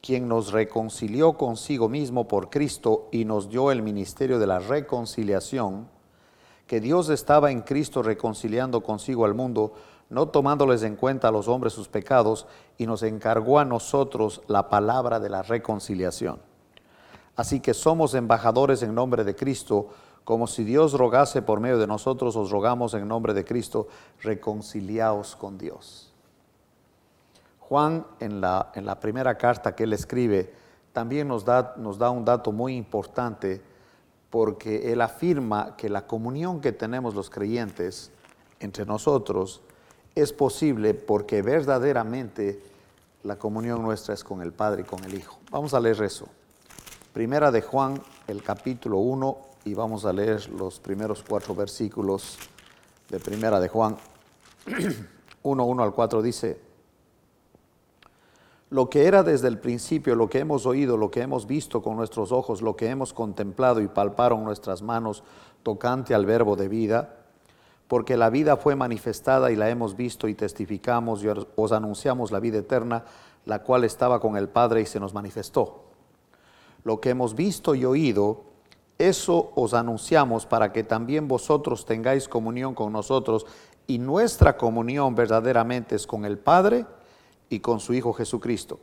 quien 0.00 0.26
nos 0.26 0.52
reconcilió 0.52 1.34
consigo 1.34 1.90
mismo 1.90 2.26
por 2.26 2.48
Cristo 2.48 3.10
y 3.12 3.26
nos 3.26 3.50
dio 3.50 3.70
el 3.70 3.82
ministerio 3.82 4.38
de 4.38 4.46
la 4.46 4.58
reconciliación, 4.58 5.86
que 6.66 6.80
Dios 6.80 7.10
estaba 7.10 7.50
en 7.50 7.60
Cristo 7.60 8.02
reconciliando 8.02 8.82
consigo 8.82 9.26
al 9.26 9.34
mundo, 9.34 9.74
no 10.10 10.28
tomándoles 10.28 10.82
en 10.82 10.96
cuenta 10.96 11.28
a 11.28 11.32
los 11.32 11.48
hombres 11.48 11.72
sus 11.72 11.88
pecados, 11.88 12.46
y 12.76 12.86
nos 12.86 13.02
encargó 13.02 13.58
a 13.58 13.64
nosotros 13.64 14.42
la 14.46 14.68
palabra 14.68 15.20
de 15.20 15.28
la 15.28 15.42
reconciliación. 15.42 16.40
Así 17.36 17.60
que 17.60 17.74
somos 17.74 18.14
embajadores 18.14 18.82
en 18.82 18.94
nombre 18.94 19.24
de 19.24 19.36
Cristo, 19.36 19.88
como 20.24 20.46
si 20.46 20.64
Dios 20.64 20.92
rogase 20.92 21.40
por 21.40 21.60
medio 21.60 21.78
de 21.78 21.86
nosotros, 21.86 22.36
os 22.36 22.50
rogamos 22.50 22.94
en 22.94 23.06
nombre 23.06 23.32
de 23.32 23.44
Cristo, 23.44 23.88
reconciliaos 24.22 25.36
con 25.36 25.56
Dios. 25.56 26.12
Juan, 27.60 28.06
en 28.20 28.40
la, 28.40 28.72
en 28.74 28.86
la 28.86 28.98
primera 28.98 29.38
carta 29.38 29.74
que 29.74 29.84
él 29.84 29.92
escribe, 29.92 30.52
también 30.92 31.28
nos 31.28 31.44
da, 31.44 31.74
nos 31.76 31.98
da 31.98 32.10
un 32.10 32.24
dato 32.24 32.50
muy 32.50 32.76
importante, 32.76 33.62
porque 34.30 34.92
él 34.92 35.00
afirma 35.00 35.76
que 35.76 35.88
la 35.88 36.06
comunión 36.06 36.60
que 36.60 36.72
tenemos 36.72 37.14
los 37.14 37.30
creyentes 37.30 38.10
entre 38.60 38.84
nosotros 38.84 39.62
es 40.14 40.32
posible 40.32 40.94
porque 40.94 41.42
verdaderamente 41.42 42.62
la 43.24 43.36
comunión 43.36 43.82
nuestra 43.82 44.14
es 44.14 44.24
con 44.24 44.42
el 44.42 44.52
Padre 44.52 44.82
y 44.82 44.84
con 44.84 45.04
el 45.04 45.14
Hijo. 45.14 45.38
Vamos 45.50 45.74
a 45.74 45.80
leer 45.80 46.02
eso. 46.02 46.28
Primera 47.12 47.50
de 47.50 47.62
Juan, 47.62 48.00
el 48.26 48.42
capítulo 48.42 48.98
1, 48.98 49.38
y 49.64 49.74
vamos 49.74 50.04
a 50.04 50.12
leer 50.12 50.48
los 50.50 50.80
primeros 50.80 51.24
cuatro 51.28 51.54
versículos 51.54 52.38
de 53.08 53.18
Primera 53.18 53.60
de 53.60 53.68
Juan 53.68 53.96
1, 55.42 55.64
1 55.64 55.82
al 55.82 55.94
4 55.94 56.22
dice, 56.22 56.60
lo 58.70 58.90
que 58.90 59.06
era 59.06 59.22
desde 59.22 59.48
el 59.48 59.58
principio, 59.58 60.14
lo 60.14 60.28
que 60.28 60.40
hemos 60.40 60.66
oído, 60.66 60.96
lo 60.96 61.10
que 61.10 61.22
hemos 61.22 61.46
visto 61.46 61.82
con 61.82 61.96
nuestros 61.96 62.32
ojos, 62.32 62.60
lo 62.60 62.76
que 62.76 62.88
hemos 62.88 63.14
contemplado 63.14 63.80
y 63.80 63.88
palparon 63.88 64.44
nuestras 64.44 64.82
manos 64.82 65.22
tocante 65.62 66.14
al 66.14 66.26
verbo 66.26 66.54
de 66.54 66.68
vida, 66.68 67.16
porque 67.88 68.18
la 68.18 68.28
vida 68.28 68.58
fue 68.58 68.76
manifestada 68.76 69.50
y 69.50 69.56
la 69.56 69.70
hemos 69.70 69.96
visto 69.96 70.28
y 70.28 70.34
testificamos 70.34 71.24
y 71.24 71.28
os 71.28 71.72
anunciamos 71.72 72.30
la 72.30 72.38
vida 72.38 72.58
eterna, 72.58 73.04
la 73.46 73.62
cual 73.62 73.84
estaba 73.84 74.20
con 74.20 74.36
el 74.36 74.48
Padre 74.48 74.82
y 74.82 74.86
se 74.86 75.00
nos 75.00 75.14
manifestó. 75.14 75.84
Lo 76.84 77.00
que 77.00 77.10
hemos 77.10 77.34
visto 77.34 77.74
y 77.74 77.86
oído, 77.86 78.44
eso 78.98 79.52
os 79.56 79.72
anunciamos 79.72 80.44
para 80.44 80.70
que 80.70 80.84
también 80.84 81.28
vosotros 81.28 81.86
tengáis 81.86 82.28
comunión 82.28 82.74
con 82.74 82.92
nosotros 82.92 83.46
y 83.86 83.98
nuestra 83.98 84.58
comunión 84.58 85.14
verdaderamente 85.14 85.96
es 85.96 86.06
con 86.06 86.26
el 86.26 86.38
Padre 86.38 86.84
y 87.48 87.60
con 87.60 87.80
su 87.80 87.94
Hijo 87.94 88.12
Jesucristo. 88.12 88.80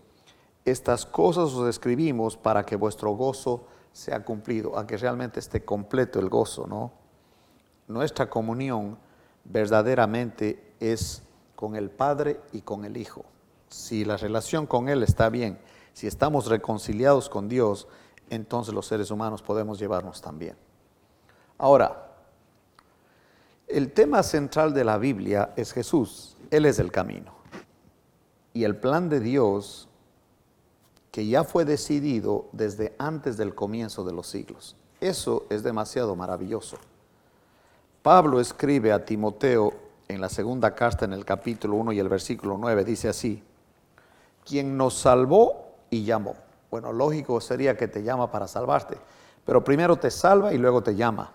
Estas 0.65 1.05
cosas 1.05 1.53
os 1.53 1.69
escribimos 1.69 2.38
para 2.38 2.65
que 2.65 2.75
vuestro 2.75 3.12
gozo 3.12 3.67
sea 3.93 4.25
cumplido, 4.25 4.79
a 4.79 4.88
que 4.88 4.97
realmente 4.97 5.39
esté 5.39 5.63
completo 5.63 6.19
el 6.19 6.27
gozo, 6.27 6.65
¿no? 6.65 7.04
Nuestra 7.88 8.30
comunión 8.30 8.98
verdaderamente 9.44 10.74
es 10.80 11.24
con 11.56 11.75
el 11.75 11.89
Padre 11.89 12.39
y 12.51 12.62
con 12.62 12.86
el 12.86 12.98
Hijo. 12.98 13.25
Si 13.70 14.06
la 14.06 14.18
relación 14.18 14.68
con 14.68 14.89
Él 14.89 15.04
está 15.04 15.30
bien, 15.30 15.60
si 15.94 16.08
estamos 16.08 16.48
reconciliados 16.48 17.30
con 17.30 17.48
Dios, 17.48 17.88
entonces 18.30 18.74
los 18.74 18.86
seres 18.86 19.12
humanos 19.12 19.42
podemos 19.42 19.80
llevarnos 19.80 20.22
también. 20.22 20.56
Ahora, 21.58 22.12
el 23.68 23.94
tema 23.94 24.24
central 24.24 24.74
de 24.74 24.84
la 24.84 24.98
Biblia 24.98 25.54
es 25.56 25.74
Jesús. 25.74 26.38
Él 26.51 26.65
es 26.65 26.80
el 26.80 26.92
camino. 26.92 27.34
Y 28.54 28.63
el 28.63 28.75
plan 28.75 29.10
de 29.10 29.20
Dios 29.20 29.89
que 31.12 31.25
ya 31.25 31.46
fue 31.46 31.63
decidido 31.63 32.50
desde 32.51 32.94
antes 33.00 33.38
del 33.38 33.56
comienzo 33.56 34.04
de 34.04 34.12
los 34.12 34.27
siglos. 34.27 34.75
Eso 35.00 35.46
es 35.50 35.63
demasiado 35.63 36.15
maravilloso. 36.15 36.77
Pablo 38.05 38.39
escribe 38.39 38.91
a 38.91 39.03
Timoteo 39.03 39.74
en 40.07 40.21
la 40.21 40.29
segunda 40.29 40.75
carta 40.75 41.05
en 41.05 41.13
el 41.13 41.25
capítulo 41.25 41.77
1 41.77 41.91
y 41.93 41.97
el 41.97 42.07
versículo 42.07 42.55
9, 42.55 42.83
dice 42.83 43.09
así, 43.09 43.43
quien 44.45 44.77
nos 44.77 44.93
salvó 44.93 45.71
y 45.89 46.03
llamó. 46.03 46.35
Bueno, 46.69 46.93
lógico 46.93 47.41
sería 47.41 47.75
que 47.75 47.88
te 47.88 48.03
llama 48.03 48.29
para 48.29 48.47
salvarte, 48.47 49.00
pero 49.43 49.63
primero 49.63 49.95
te 49.95 50.12
salva 50.12 50.53
y 50.53 50.59
luego 50.59 50.83
te 50.83 50.95
llama. 50.95 51.31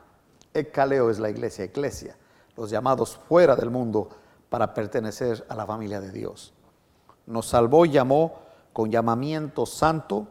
Ecaleo 0.55 1.11
es 1.11 1.19
la 1.19 1.29
iglesia, 1.29 1.65
eclesia, 1.65 2.17
los 2.57 2.71
llamados 2.71 3.19
fuera 3.29 3.57
del 3.57 3.71
mundo 3.71 4.09
para 4.49 4.73
pertenecer 4.73 5.45
a 5.49 5.57
la 5.57 5.67
familia 5.67 6.01
de 6.01 6.13
Dios. 6.13 6.53
Nos 7.27 7.47
salvó 7.47 7.85
y 7.85 7.91
llamó 7.91 8.43
con 8.73 8.93
llamamiento 8.93 9.67
santo, 9.67 10.29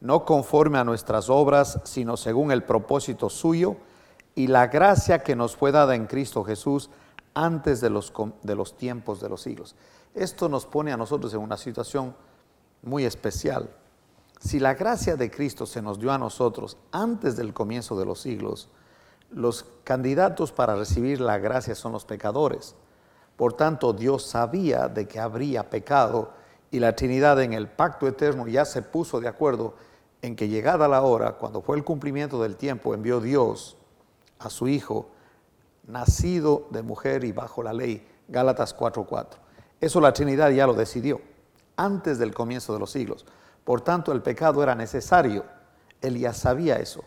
no 0.00 0.24
conforme 0.24 0.78
a 0.78 0.82
nuestras 0.82 1.30
obras, 1.30 1.78
sino 1.84 2.16
según 2.16 2.50
el 2.50 2.64
propósito 2.64 3.30
suyo 3.30 3.76
y 4.38 4.46
la 4.46 4.68
gracia 4.68 5.24
que 5.24 5.34
nos 5.34 5.56
fue 5.56 5.72
dada 5.72 5.96
en 5.96 6.06
Cristo 6.06 6.44
Jesús 6.44 6.90
antes 7.34 7.80
de 7.80 7.90
los, 7.90 8.12
de 8.44 8.54
los 8.54 8.76
tiempos 8.76 9.20
de 9.20 9.28
los 9.28 9.42
siglos. 9.42 9.74
Esto 10.14 10.48
nos 10.48 10.64
pone 10.64 10.92
a 10.92 10.96
nosotros 10.96 11.34
en 11.34 11.40
una 11.40 11.56
situación 11.56 12.14
muy 12.82 13.04
especial. 13.04 13.68
Si 14.38 14.60
la 14.60 14.74
gracia 14.74 15.16
de 15.16 15.28
Cristo 15.28 15.66
se 15.66 15.82
nos 15.82 15.98
dio 15.98 16.12
a 16.12 16.18
nosotros 16.18 16.76
antes 16.92 17.36
del 17.36 17.52
comienzo 17.52 17.98
de 17.98 18.06
los 18.06 18.20
siglos, 18.20 18.68
los 19.32 19.64
candidatos 19.82 20.52
para 20.52 20.76
recibir 20.76 21.20
la 21.20 21.38
gracia 21.38 21.74
son 21.74 21.90
los 21.90 22.04
pecadores. 22.04 22.76
Por 23.36 23.54
tanto, 23.54 23.92
Dios 23.92 24.22
sabía 24.22 24.86
de 24.86 25.08
que 25.08 25.18
habría 25.18 25.68
pecado 25.68 26.30
y 26.70 26.78
la 26.78 26.94
Trinidad 26.94 27.42
en 27.42 27.54
el 27.54 27.66
pacto 27.66 28.06
eterno 28.06 28.46
ya 28.46 28.64
se 28.64 28.82
puso 28.82 29.18
de 29.18 29.26
acuerdo 29.26 29.74
en 30.22 30.36
que 30.36 30.46
llegada 30.46 30.86
la 30.86 31.02
hora, 31.02 31.32
cuando 31.32 31.60
fue 31.60 31.76
el 31.76 31.82
cumplimiento 31.82 32.40
del 32.40 32.54
tiempo, 32.54 32.94
envió 32.94 33.20
Dios 33.20 33.77
a 34.38 34.50
su 34.50 34.68
Hijo, 34.68 35.10
nacido 35.86 36.66
de 36.70 36.82
mujer 36.82 37.24
y 37.24 37.32
bajo 37.32 37.62
la 37.62 37.72
ley, 37.72 38.06
Gálatas 38.28 38.76
4:4. 38.76 39.38
Eso 39.80 40.00
la 40.00 40.12
Trinidad 40.12 40.50
ya 40.50 40.66
lo 40.66 40.74
decidió 40.74 41.20
antes 41.76 42.18
del 42.18 42.34
comienzo 42.34 42.72
de 42.72 42.80
los 42.80 42.90
siglos. 42.90 43.24
Por 43.64 43.80
tanto, 43.80 44.12
el 44.12 44.22
pecado 44.22 44.62
era 44.62 44.74
necesario. 44.74 45.44
Él 46.00 46.18
ya 46.18 46.32
sabía 46.32 46.76
eso 46.76 47.04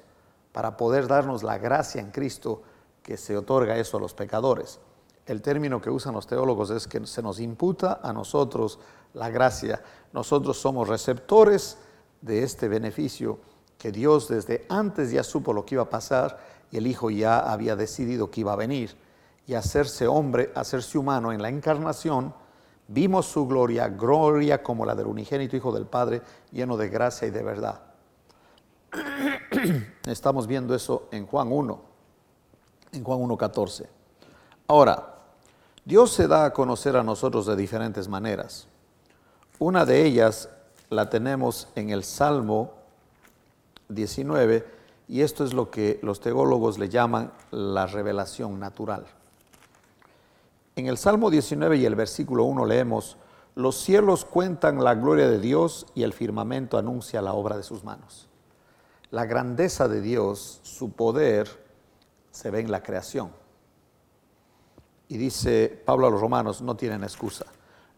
para 0.51 0.77
poder 0.77 1.07
darnos 1.07 1.43
la 1.43 1.57
gracia 1.57 2.01
en 2.01 2.11
Cristo 2.11 2.63
que 3.03 3.17
se 3.17 3.37
otorga 3.37 3.77
eso 3.77 3.97
a 3.97 3.99
los 3.99 4.13
pecadores. 4.13 4.79
El 5.25 5.41
término 5.41 5.81
que 5.81 5.89
usan 5.89 6.13
los 6.13 6.27
teólogos 6.27 6.69
es 6.71 6.87
que 6.87 7.05
se 7.05 7.21
nos 7.21 7.39
imputa 7.39 7.99
a 8.03 8.11
nosotros 8.13 8.79
la 9.13 9.29
gracia. 9.29 9.81
Nosotros 10.13 10.57
somos 10.57 10.87
receptores 10.87 11.77
de 12.21 12.43
este 12.43 12.67
beneficio 12.67 13.39
que 13.77 13.91
Dios 13.91 14.27
desde 14.27 14.65
antes 14.69 15.11
ya 15.11 15.23
supo 15.23 15.53
lo 15.53 15.65
que 15.65 15.75
iba 15.75 15.83
a 15.83 15.89
pasar 15.89 16.39
y 16.71 16.77
el 16.77 16.87
Hijo 16.87 17.09
ya 17.09 17.39
había 17.39 17.75
decidido 17.75 18.31
que 18.31 18.41
iba 18.41 18.53
a 18.53 18.57
venir 18.57 18.95
y 19.45 19.53
hacerse 19.53 20.07
hombre, 20.07 20.51
hacerse 20.55 20.97
humano 20.97 21.31
en 21.31 21.41
la 21.41 21.49
encarnación, 21.49 22.33
vimos 22.87 23.25
su 23.25 23.47
gloria, 23.47 23.89
gloria 23.89 24.63
como 24.63 24.85
la 24.85 24.95
del 24.95 25.07
unigénito 25.07 25.55
Hijo 25.57 25.71
del 25.71 25.85
Padre, 25.85 26.21
lleno 26.51 26.77
de 26.77 26.89
gracia 26.89 27.27
y 27.27 27.31
de 27.31 27.43
verdad. 27.43 27.81
Estamos 30.05 30.47
viendo 30.47 30.73
eso 30.75 31.07
en 31.11 31.25
Juan 31.25 31.51
1, 31.51 31.81
en 32.93 33.03
Juan 33.03 33.19
1.14. 33.19 33.87
Ahora, 34.67 35.15
Dios 35.83 36.11
se 36.11 36.27
da 36.27 36.45
a 36.45 36.53
conocer 36.53 36.95
a 36.95 37.03
nosotros 37.03 37.45
de 37.45 37.55
diferentes 37.55 38.07
maneras. 38.07 38.67
Una 39.59 39.85
de 39.85 40.05
ellas 40.05 40.49
la 40.89 41.09
tenemos 41.09 41.67
en 41.75 41.89
el 41.89 42.03
Salmo 42.03 42.73
19, 43.89 44.80
y 45.11 45.23
esto 45.23 45.43
es 45.43 45.53
lo 45.53 45.69
que 45.69 45.99
los 46.03 46.21
teólogos 46.21 46.79
le 46.79 46.87
llaman 46.87 47.33
la 47.51 47.85
revelación 47.85 48.61
natural. 48.61 49.05
En 50.77 50.87
el 50.87 50.97
Salmo 50.97 51.29
19 51.29 51.75
y 51.75 51.85
el 51.85 51.95
versículo 51.95 52.45
1 52.45 52.65
leemos, 52.65 53.17
los 53.55 53.75
cielos 53.75 54.23
cuentan 54.23 54.81
la 54.81 54.95
gloria 54.95 55.27
de 55.27 55.37
Dios 55.37 55.85
y 55.95 56.03
el 56.03 56.13
firmamento 56.13 56.77
anuncia 56.77 57.21
la 57.21 57.33
obra 57.33 57.57
de 57.57 57.63
sus 57.63 57.83
manos. 57.83 58.29
La 59.09 59.25
grandeza 59.25 59.89
de 59.89 59.99
Dios, 59.99 60.61
su 60.63 60.93
poder, 60.93 61.61
se 62.31 62.49
ve 62.49 62.61
en 62.61 62.71
la 62.71 62.81
creación. 62.81 63.31
Y 65.09 65.17
dice 65.17 65.83
Pablo 65.85 66.07
a 66.07 66.09
los 66.09 66.21
romanos, 66.21 66.61
no 66.61 66.77
tienen 66.77 67.03
excusa. 67.03 67.47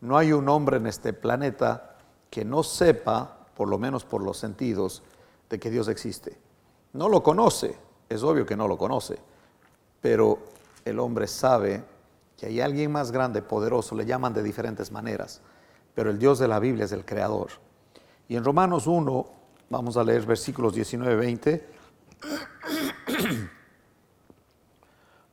No 0.02 0.18
hay 0.18 0.34
un 0.34 0.50
hombre 0.50 0.78
en 0.78 0.88
este 0.88 1.14
planeta 1.14 1.96
que 2.32 2.44
no 2.44 2.64
sepa, 2.64 3.46
por 3.54 3.70
lo 3.70 3.78
menos 3.78 4.04
por 4.04 4.24
los 4.24 4.38
sentidos, 4.38 5.04
de 5.48 5.60
que 5.60 5.70
Dios 5.70 5.88
existe. 5.90 6.42
No 6.94 7.10
lo 7.10 7.24
conoce, 7.24 7.76
es 8.08 8.24
obvio 8.24 8.46
que 8.46 8.56
no 8.56 8.68
lo 8.68 8.78
conoce, 8.78 9.18
pero 10.00 10.40
el 10.86 11.00
hombre 11.00 11.28
sabe 11.28 11.84
que 12.38 12.46
hay 12.46 12.62
alguien 12.62 12.92
más 12.92 13.12
grande, 13.12 13.42
poderoso, 13.42 13.96
le 13.96 14.06
llaman 14.06 14.34
de 14.34 14.44
diferentes 14.44 14.92
maneras, 14.92 15.42
pero 15.96 16.12
el 16.12 16.20
Dios 16.20 16.40
de 16.40 16.48
la 16.48 16.60
Biblia 16.60 16.86
es 16.86 16.92
el 16.92 17.04
creador. 17.04 17.50
Y 18.28 18.36
en 18.36 18.44
Romanos 18.44 18.86
1, 18.88 19.26
vamos 19.70 19.98
a 19.98 20.04
leer 20.04 20.26
versículos 20.26 20.76
19 20.76 21.16
20. 21.16 21.68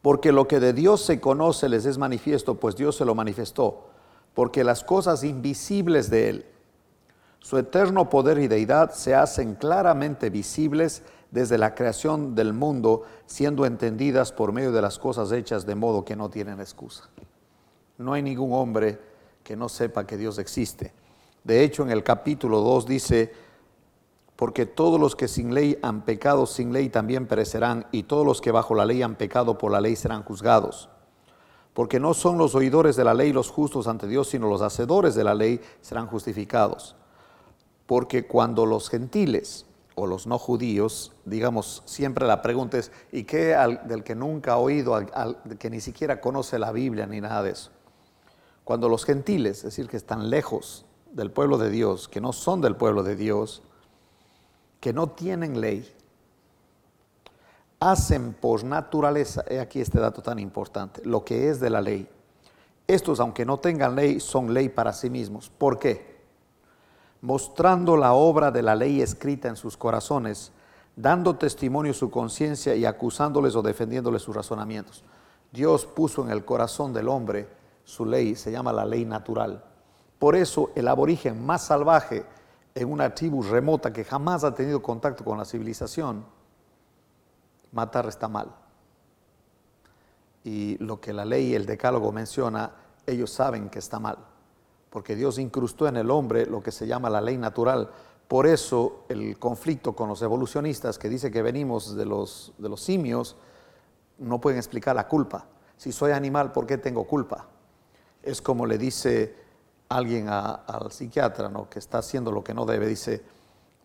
Porque 0.02 0.32
lo 0.32 0.48
que 0.48 0.60
de 0.60 0.72
Dios 0.72 1.04
se 1.04 1.20
conoce 1.20 1.68
les 1.68 1.84
es 1.84 1.98
manifiesto, 1.98 2.54
pues 2.54 2.74
Dios 2.74 2.96
se 2.96 3.04
lo 3.04 3.14
manifestó, 3.14 3.90
porque 4.32 4.64
las 4.64 4.82
cosas 4.82 5.24
invisibles 5.24 6.08
de 6.08 6.30
Él, 6.30 6.46
su 7.38 7.58
eterno 7.58 8.08
poder 8.08 8.38
y 8.38 8.48
deidad 8.48 8.92
se 8.92 9.14
hacen 9.14 9.56
claramente 9.56 10.30
visibles 10.30 11.02
desde 11.30 11.58
la 11.58 11.74
creación 11.74 12.34
del 12.34 12.52
mundo, 12.52 13.02
siendo 13.26 13.64
entendidas 13.64 14.32
por 14.32 14.52
medio 14.52 14.72
de 14.72 14.82
las 14.82 14.98
cosas 14.98 15.30
hechas 15.32 15.64
de 15.66 15.74
modo 15.74 16.04
que 16.04 16.16
no 16.16 16.28
tienen 16.28 16.60
excusa. 16.60 17.08
No 17.98 18.12
hay 18.12 18.22
ningún 18.22 18.52
hombre 18.52 18.98
que 19.42 19.56
no 19.56 19.68
sepa 19.68 20.06
que 20.06 20.16
Dios 20.16 20.38
existe. 20.38 20.92
De 21.44 21.62
hecho, 21.62 21.82
en 21.82 21.90
el 21.90 22.02
capítulo 22.02 22.60
2 22.60 22.86
dice, 22.86 23.32
porque 24.36 24.66
todos 24.66 24.98
los 24.98 25.16
que 25.16 25.28
sin 25.28 25.54
ley 25.54 25.78
han 25.82 26.02
pecado 26.02 26.46
sin 26.46 26.72
ley 26.72 26.88
también 26.88 27.26
perecerán, 27.26 27.86
y 27.92 28.04
todos 28.04 28.26
los 28.26 28.40
que 28.40 28.50
bajo 28.50 28.74
la 28.74 28.86
ley 28.86 29.02
han 29.02 29.16
pecado 29.16 29.58
por 29.58 29.70
la 29.70 29.80
ley 29.80 29.96
serán 29.96 30.22
juzgados. 30.22 30.88
Porque 31.74 32.00
no 32.00 32.14
son 32.14 32.38
los 32.38 32.54
oidores 32.54 32.96
de 32.96 33.04
la 33.04 33.14
ley 33.14 33.32
los 33.32 33.50
justos 33.50 33.86
ante 33.86 34.08
Dios, 34.08 34.28
sino 34.28 34.48
los 34.48 34.62
hacedores 34.62 35.14
de 35.14 35.24
la 35.24 35.34
ley 35.34 35.60
serán 35.80 36.06
justificados. 36.06 36.96
Porque 37.86 38.26
cuando 38.26 38.66
los 38.66 38.88
gentiles, 38.88 39.66
o 39.94 40.06
los 40.06 40.26
no 40.26 40.38
judíos, 40.38 41.12
digamos, 41.24 41.82
siempre 41.84 42.26
la 42.26 42.42
pregunta 42.42 42.78
es, 42.78 42.90
¿y 43.12 43.24
qué 43.24 43.56
del 43.84 44.02
que 44.02 44.14
nunca 44.14 44.52
ha 44.52 44.58
oído, 44.58 44.94
al, 44.94 45.36
que 45.58 45.70
ni 45.70 45.80
siquiera 45.80 46.20
conoce 46.20 46.58
la 46.58 46.72
Biblia 46.72 47.06
ni 47.06 47.20
nada 47.20 47.42
de 47.42 47.50
eso? 47.50 47.70
Cuando 48.64 48.88
los 48.88 49.04
gentiles, 49.04 49.58
es 49.58 49.64
decir, 49.64 49.88
que 49.88 49.96
están 49.96 50.30
lejos 50.30 50.84
del 51.12 51.30
pueblo 51.30 51.58
de 51.58 51.70
Dios, 51.70 52.08
que 52.08 52.20
no 52.20 52.32
son 52.32 52.60
del 52.60 52.76
pueblo 52.76 53.02
de 53.02 53.16
Dios, 53.16 53.62
que 54.80 54.92
no 54.92 55.10
tienen 55.10 55.60
ley, 55.60 55.92
hacen 57.80 58.34
por 58.34 58.62
naturaleza, 58.64 59.44
he 59.48 59.58
aquí 59.58 59.80
este 59.80 59.98
dato 59.98 60.22
tan 60.22 60.38
importante, 60.38 61.02
lo 61.04 61.24
que 61.24 61.48
es 61.48 61.60
de 61.60 61.70
la 61.70 61.80
ley. 61.80 62.08
Estos, 62.86 63.20
aunque 63.20 63.44
no 63.44 63.58
tengan 63.58 63.94
ley, 63.94 64.20
son 64.20 64.52
ley 64.52 64.68
para 64.68 64.92
sí 64.92 65.10
mismos. 65.10 65.48
¿Por 65.48 65.78
qué? 65.78 66.09
Mostrando 67.20 67.96
la 67.96 68.14
obra 68.14 68.50
de 68.50 68.62
la 68.62 68.74
ley 68.74 69.02
escrita 69.02 69.48
en 69.48 69.56
sus 69.56 69.76
corazones, 69.76 70.52
dando 70.96 71.36
testimonio 71.36 71.94
su 71.94 72.10
conciencia 72.10 72.74
y 72.74 72.84
acusándoles 72.84 73.54
o 73.56 73.62
defendiéndoles 73.62 74.22
sus 74.22 74.34
razonamientos. 74.34 75.04
Dios 75.52 75.86
puso 75.86 76.22
en 76.22 76.30
el 76.30 76.44
corazón 76.44 76.92
del 76.92 77.08
hombre 77.08 77.48
su 77.84 78.04
ley, 78.04 78.36
se 78.36 78.52
llama 78.52 78.72
la 78.72 78.84
ley 78.84 79.04
natural. 79.04 79.64
Por 80.18 80.36
eso 80.36 80.70
el 80.74 80.86
aborigen 80.88 81.44
más 81.44 81.64
salvaje 81.64 82.24
en 82.74 82.90
una 82.90 83.14
tribu 83.14 83.42
remota 83.42 83.92
que 83.92 84.04
jamás 84.04 84.44
ha 84.44 84.54
tenido 84.54 84.82
contacto 84.82 85.24
con 85.24 85.38
la 85.38 85.44
civilización, 85.44 86.24
matar 87.72 88.06
está 88.06 88.28
mal. 88.28 88.54
Y 90.44 90.78
lo 90.78 91.00
que 91.00 91.12
la 91.12 91.24
ley 91.24 91.48
y 91.48 91.54
el 91.54 91.66
decálogo 91.66 92.12
menciona, 92.12 92.72
ellos 93.06 93.30
saben 93.30 93.68
que 93.68 93.78
está 93.78 93.98
mal, 93.98 94.18
porque 94.90 95.16
Dios 95.16 95.38
incrustó 95.38 95.86
en 95.86 95.96
el 95.96 96.10
hombre 96.10 96.46
lo 96.46 96.62
que 96.62 96.72
se 96.72 96.86
llama 96.86 97.08
la 97.08 97.20
ley 97.20 97.38
natural. 97.38 97.90
Por 98.28 98.46
eso 98.46 99.04
el 99.08 99.38
conflicto 99.38 99.94
con 99.94 100.08
los 100.08 100.20
evolucionistas 100.22 100.98
que 100.98 101.08
dice 101.08 101.30
que 101.30 101.42
venimos 101.42 101.96
de 101.96 102.04
los, 102.04 102.52
de 102.58 102.68
los 102.68 102.80
simios, 102.80 103.36
no 104.18 104.40
pueden 104.40 104.58
explicar 104.58 104.94
la 104.94 105.08
culpa. 105.08 105.46
Si 105.76 105.92
soy 105.92 106.12
animal, 106.12 106.52
¿por 106.52 106.66
qué 106.66 106.76
tengo 106.76 107.04
culpa? 107.04 107.46
Es 108.22 108.42
como 108.42 108.66
le 108.66 108.78
dice 108.78 109.34
alguien 109.88 110.28
al 110.28 110.92
psiquiatra 110.92 111.48
¿no? 111.48 111.68
que 111.68 111.78
está 111.78 111.98
haciendo 111.98 112.30
lo 112.30 112.44
que 112.44 112.54
no 112.54 112.66
debe, 112.66 112.86
dice, 112.86 113.22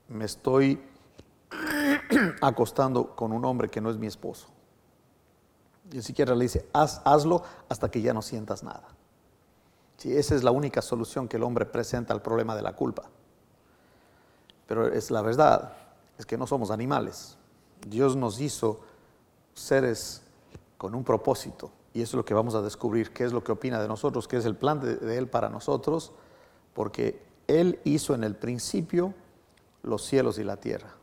me 0.10 0.26
estoy 0.26 0.82
acostando 2.42 3.16
con 3.16 3.32
un 3.32 3.46
hombre 3.46 3.70
que 3.70 3.82
no 3.82 3.90
es 3.90 3.98
mi 3.98 4.08
esposo. 4.08 4.48
Y 5.92 5.98
el 5.98 6.04
psiquiatra 6.04 6.36
le 6.36 6.44
dice, 6.44 6.68
hazlo 6.74 7.44
hasta 7.70 7.90
que 7.90 8.02
ya 8.02 8.14
no 8.14 8.22
sientas 8.22 8.64
nada. 8.64 8.88
Sí, 9.98 10.16
esa 10.16 10.36
es 10.36 10.44
la 10.44 10.52
única 10.52 10.82
solución 10.82 11.28
que 11.28 11.38
el 11.38 11.44
hombre 11.44 11.66
presenta 11.66 12.14
al 12.14 12.22
problema 12.22 12.56
de 12.56 12.62
la 12.62 12.74
culpa. 12.74 13.04
Pero 14.68 14.88
es 14.88 15.12
la 15.12 15.22
verdad, 15.22 15.74
es 16.18 16.26
que 16.26 16.38
no 16.38 16.48
somos 16.48 16.72
animales. 16.72 17.38
Dios 17.88 18.16
nos 18.16 18.40
hizo 18.40 18.82
seres 19.54 20.24
con 20.78 20.96
un 20.96 21.04
propósito. 21.04 21.72
Y 21.94 22.02
eso 22.02 22.18
es 22.18 22.18
lo 22.18 22.26
que 22.26 22.34
vamos 22.34 22.56
a 22.56 22.62
descubrir, 22.62 23.14
qué 23.14 23.24
es 23.24 23.32
lo 23.32 23.44
que 23.44 23.54
opina 23.54 23.82
de 23.82 23.88
nosotros, 23.88 24.28
qué 24.28 24.38
es 24.38 24.46
el 24.46 24.56
plan 24.56 24.82
de, 24.82 25.18
Él 25.18 25.30
para 25.30 25.50
nosotros, 25.50 26.12
porque 26.74 27.24
Él 27.48 27.80
hizo 27.86 28.14
en 28.14 28.26
el 28.26 28.36
principio 28.36 29.14
los 29.82 30.04
cielos 30.04 30.38
y 30.38 30.44
la 30.44 30.58
tierra. 30.58 30.94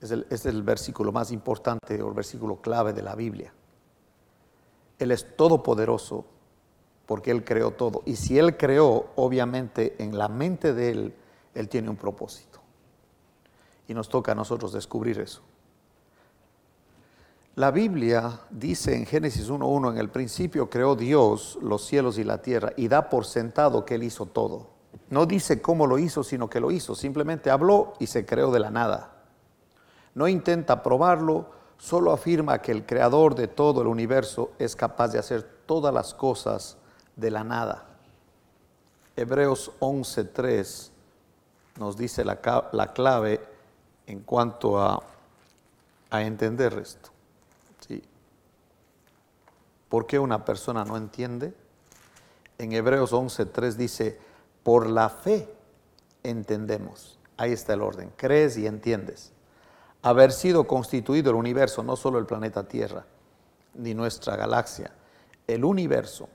Es 0.00 0.10
el, 0.10 0.26
es 0.30 0.46
el 0.46 0.62
versículo 0.62 1.12
más 1.12 1.30
importante 1.30 2.02
o 2.02 2.08
el 2.08 2.14
versículo 2.14 2.60
clave 2.60 2.92
de 2.92 3.02
la 3.02 3.14
Biblia. 3.14 3.52
Él 4.98 5.12
es 5.12 5.36
todopoderoso 5.36 6.24
porque 7.10 7.32
Él 7.32 7.42
creó 7.42 7.72
todo. 7.72 8.02
Y 8.06 8.14
si 8.14 8.38
Él 8.38 8.56
creó, 8.56 9.06
obviamente 9.16 9.96
en 9.98 10.16
la 10.16 10.28
mente 10.28 10.72
de 10.72 10.90
Él, 10.92 11.14
Él 11.56 11.68
tiene 11.68 11.90
un 11.90 11.96
propósito. 11.96 12.60
Y 13.88 13.94
nos 13.94 14.08
toca 14.08 14.30
a 14.30 14.36
nosotros 14.36 14.72
descubrir 14.72 15.18
eso. 15.18 15.42
La 17.56 17.72
Biblia 17.72 18.42
dice 18.48 18.94
en 18.94 19.06
Génesis 19.06 19.50
1.1, 19.50 19.90
en 19.90 19.98
el 19.98 20.08
principio 20.08 20.70
creó 20.70 20.94
Dios 20.94 21.58
los 21.60 21.84
cielos 21.84 22.16
y 22.16 22.22
la 22.22 22.42
tierra 22.42 22.74
y 22.76 22.86
da 22.86 23.08
por 23.08 23.26
sentado 23.26 23.84
que 23.84 23.96
Él 23.96 24.04
hizo 24.04 24.26
todo. 24.26 24.68
No 25.08 25.26
dice 25.26 25.60
cómo 25.60 25.88
lo 25.88 25.98
hizo, 25.98 26.22
sino 26.22 26.48
que 26.48 26.60
lo 26.60 26.70
hizo. 26.70 26.94
Simplemente 26.94 27.50
habló 27.50 27.94
y 27.98 28.06
se 28.06 28.24
creó 28.24 28.52
de 28.52 28.60
la 28.60 28.70
nada. 28.70 29.24
No 30.14 30.28
intenta 30.28 30.84
probarlo, 30.84 31.50
solo 31.76 32.12
afirma 32.12 32.62
que 32.62 32.70
el 32.70 32.86
creador 32.86 33.34
de 33.34 33.48
todo 33.48 33.82
el 33.82 33.88
universo 33.88 34.52
es 34.60 34.76
capaz 34.76 35.08
de 35.08 35.18
hacer 35.18 35.42
todas 35.66 35.92
las 35.92 36.14
cosas 36.14 36.76
de 37.20 37.30
la 37.30 37.44
nada. 37.44 37.84
Hebreos 39.16 39.72
11.3 39.80 40.90
nos 41.78 41.96
dice 41.96 42.24
la, 42.24 42.40
clave 42.94 43.40
en 44.06 44.20
cuanto 44.20 44.80
a, 44.80 45.02
a 46.10 46.22
entender 46.22 46.72
esto. 46.78 47.10
¿Por 49.88 50.06
qué 50.06 50.20
una 50.20 50.44
persona 50.44 50.84
no 50.84 50.96
entiende? 50.96 51.52
En 52.58 52.72
Hebreos 52.72 53.12
11.3 53.12 53.72
dice, 53.74 54.20
por 54.62 54.88
la 54.88 55.08
fe 55.08 55.52
entendemos. 56.22 57.18
Ahí 57.36 57.52
está 57.52 57.74
el 57.74 57.82
orden. 57.82 58.12
Crees 58.16 58.56
y 58.56 58.68
entiendes. 58.68 59.32
Haber 60.02 60.30
sido 60.30 60.68
constituido 60.68 61.30
el 61.30 61.36
universo, 61.36 61.82
no 61.82 61.96
solo 61.96 62.18
el 62.20 62.26
planeta 62.26 62.68
Tierra, 62.68 63.04
ni 63.74 63.94
nuestra 63.94 64.36
galaxia, 64.36 64.92
el 65.46 65.64
universo, 65.64 66.28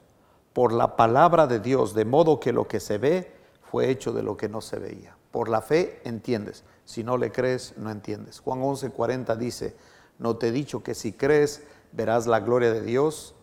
por 0.55 0.71
la 0.71 0.95
palabra 0.95 1.47
de 1.47 1.59
Dios, 1.59 1.93
de 1.93 2.05
modo 2.05 2.39
que 2.39 2.53
lo 2.53 2.65
que 2.65 2.79
se 2.79 2.97
ve 2.97 3.29
fue 3.69 3.89
hecho 3.89 4.13
de 4.13 4.23
lo 4.23 4.37
que 4.37 4.47
no 4.47 4.61
se 4.61 4.79
veía. 4.79 5.17
Por 5.31 5.49
la 5.49 5.61
fe 5.61 5.99
entiendes. 6.05 6.63
Si 6.85 7.03
no 7.03 7.17
le 7.17 7.33
crees, 7.33 7.73
no 7.75 7.91
entiendes. 7.91 8.39
Juan 8.39 8.61
11.40 8.61 9.35
dice, 9.35 9.75
no 10.17 10.37
te 10.37 10.47
he 10.47 10.51
dicho 10.53 10.81
que 10.81 10.95
si 10.95 11.11
crees 11.11 11.63
verás 11.91 12.25
la 12.25 12.39
gloria 12.39 12.71
de 12.71 12.81
Dios. 12.81 13.35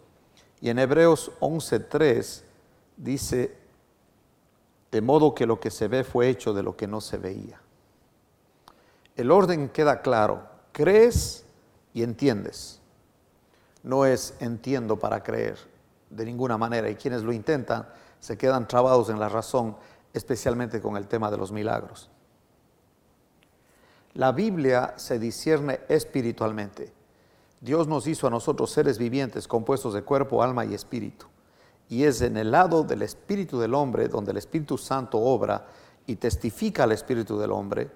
Y 0.63 0.71
en 0.71 0.79
Hebreos 0.79 1.33
11.3 1.41 2.45
dice, 2.97 3.59
de 4.91 5.01
modo 5.03 5.35
que 5.35 5.45
lo 5.45 5.61
que 5.61 5.71
se 5.71 5.89
ve 5.89 6.05
fue 6.05 6.31
hecho 6.31 6.55
de 6.55 6.63
lo 6.63 6.79
que 6.79 6.87
no 6.87 7.03
se 7.03 7.19
veía. 7.19 7.61
El 9.17 9.31
orden 9.31 9.69
queda 9.69 10.01
claro, 10.01 10.45
crees 10.73 11.45
y 11.93 12.05
entiendes. 12.05 12.81
No 13.83 14.07
es 14.07 14.33
entiendo 14.41 14.99
para 14.99 15.23
creer 15.23 15.72
de 16.13 16.25
ninguna 16.25 16.59
manera 16.59 16.89
y 16.89 16.95
quienes 16.95 17.23
lo 17.23 17.33
intentan 17.33 17.89
se 18.21 18.39
quedan 18.39 18.69
trabados 18.69 19.09
en 19.11 19.19
la 19.19 19.29
razón, 19.29 19.77
especialmente 20.13 20.81
con 20.81 20.97
el 20.97 21.09
tema 21.09 21.31
de 21.31 21.37
los 21.37 21.51
milagros. 21.51 22.11
La 24.15 24.33
Biblia 24.33 24.95
se 24.97 25.19
discierne 25.19 25.81
espiritualmente. 25.89 26.93
Dios 27.61 27.89
nos 27.89 28.07
hizo 28.07 28.27
a 28.27 28.31
nosotros 28.31 28.71
seres 28.71 28.99
vivientes 28.99 29.49
compuestos 29.49 29.95
de 29.95 30.03
cuerpo, 30.03 30.43
alma 30.43 30.65
y 30.65 30.75
espíritu. 30.75 31.27
Y 31.89 32.05
es 32.05 32.21
en 32.21 32.37
el 32.37 32.51
lado 32.51 32.85
del 32.85 33.03
espíritu 33.03 33.59
del 33.59 33.75
hombre 33.75 34.09
donde 34.09 34.33
el 34.33 34.37
Espíritu 34.37 34.77
Santo 34.77 35.19
obra 35.19 35.67
y 36.07 36.17
testifica 36.17 36.85
al 36.85 36.93
espíritu 36.93 37.39
del 37.39 37.53
hombre, 37.53 37.91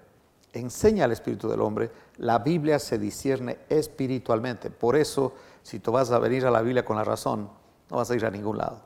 enseña 0.52 1.04
al 1.04 1.12
espíritu 1.12 1.48
del 1.48 1.60
hombre, 1.60 1.90
la 2.18 2.38
Biblia 2.38 2.78
se 2.78 2.98
discierne 2.98 3.58
espiritualmente. 3.68 4.70
Por 4.70 4.96
eso, 4.96 5.34
si 5.62 5.80
tú 5.80 5.92
vas 5.92 6.10
a 6.10 6.18
venir 6.18 6.46
a 6.46 6.50
la 6.50 6.62
Biblia 6.62 6.84
con 6.84 6.96
la 6.96 7.04
razón, 7.04 7.50
no 7.90 7.96
vas 7.96 8.10
a 8.10 8.14
ir 8.14 8.24
a 8.24 8.30
ningún 8.30 8.58
lado. 8.58 8.80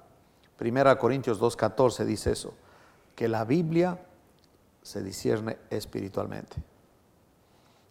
Primera 0.56 0.98
Corintios 0.98 1.40
2.14 1.40 2.04
dice 2.04 2.32
eso, 2.32 2.54
que 3.14 3.28
la 3.28 3.44
Biblia 3.44 3.98
se 4.82 5.02
discierne 5.02 5.58
espiritualmente. 5.70 6.56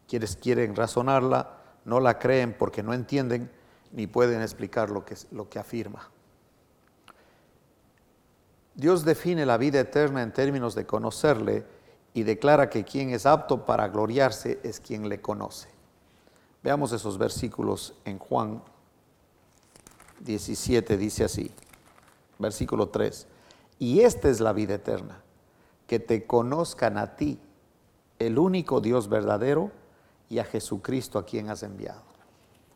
Quienes 0.07 0.35
quieren 0.35 0.75
razonarla, 0.75 1.57
no 1.85 1.99
la 1.99 2.19
creen 2.19 2.55
porque 2.57 2.83
no 2.83 2.93
entienden 2.93 3.49
ni 3.91 4.07
pueden 4.07 4.41
explicar 4.41 4.89
lo 4.89 5.05
que, 5.05 5.15
lo 5.31 5.49
que 5.49 5.59
afirma. 5.59 6.09
Dios 8.75 9.03
define 9.03 9.45
la 9.45 9.57
vida 9.57 9.79
eterna 9.79 10.21
en 10.21 10.31
términos 10.31 10.75
de 10.75 10.85
conocerle 10.85 11.65
y 12.13 12.23
declara 12.23 12.69
que 12.69 12.83
quien 12.83 13.09
es 13.09 13.25
apto 13.25 13.65
para 13.65 13.87
gloriarse 13.87 14.59
es 14.63 14.79
quien 14.79 15.09
le 15.09 15.21
conoce. 15.21 15.69
Veamos 16.63 16.91
esos 16.91 17.17
versículos 17.17 17.93
en 18.05 18.19
Juan 18.19 18.61
17, 20.19 20.97
dice 20.97 21.23
así, 21.23 21.51
versículo 22.38 22.89
3, 22.89 23.27
y 23.79 24.01
esta 24.01 24.29
es 24.29 24.39
la 24.39 24.53
vida 24.53 24.75
eterna, 24.75 25.21
que 25.88 25.99
te 25.99 26.25
conozcan 26.25 26.97
a 26.97 27.15
ti, 27.15 27.39
el 28.19 28.38
único 28.38 28.82
Dios 28.82 29.08
verdadero, 29.10 29.71
y 30.29 30.39
a 30.39 30.45
Jesucristo 30.45 31.17
a 31.17 31.25
quien 31.25 31.49
has 31.49 31.63
enviado. 31.63 32.03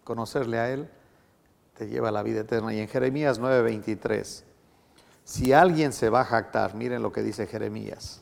Conocerle 0.04 0.60
a 0.60 0.72
Él 0.72 0.90
te 1.78 1.88
lleva 1.88 2.10
a 2.10 2.12
la 2.12 2.24
vida 2.24 2.42
eterna. 2.42 2.74
Y 2.74 2.80
en 2.80 2.88
Jeremías 2.88 3.40
9:23, 3.40 4.44
si 5.24 5.54
alguien 5.54 5.94
se 5.94 6.10
va 6.10 6.22
a 6.22 6.26
jactar, 6.26 6.76
miren 6.76 7.02
lo 7.02 7.12
que 7.12 7.22
dice 7.22 7.48
Jeremías. 7.48 8.22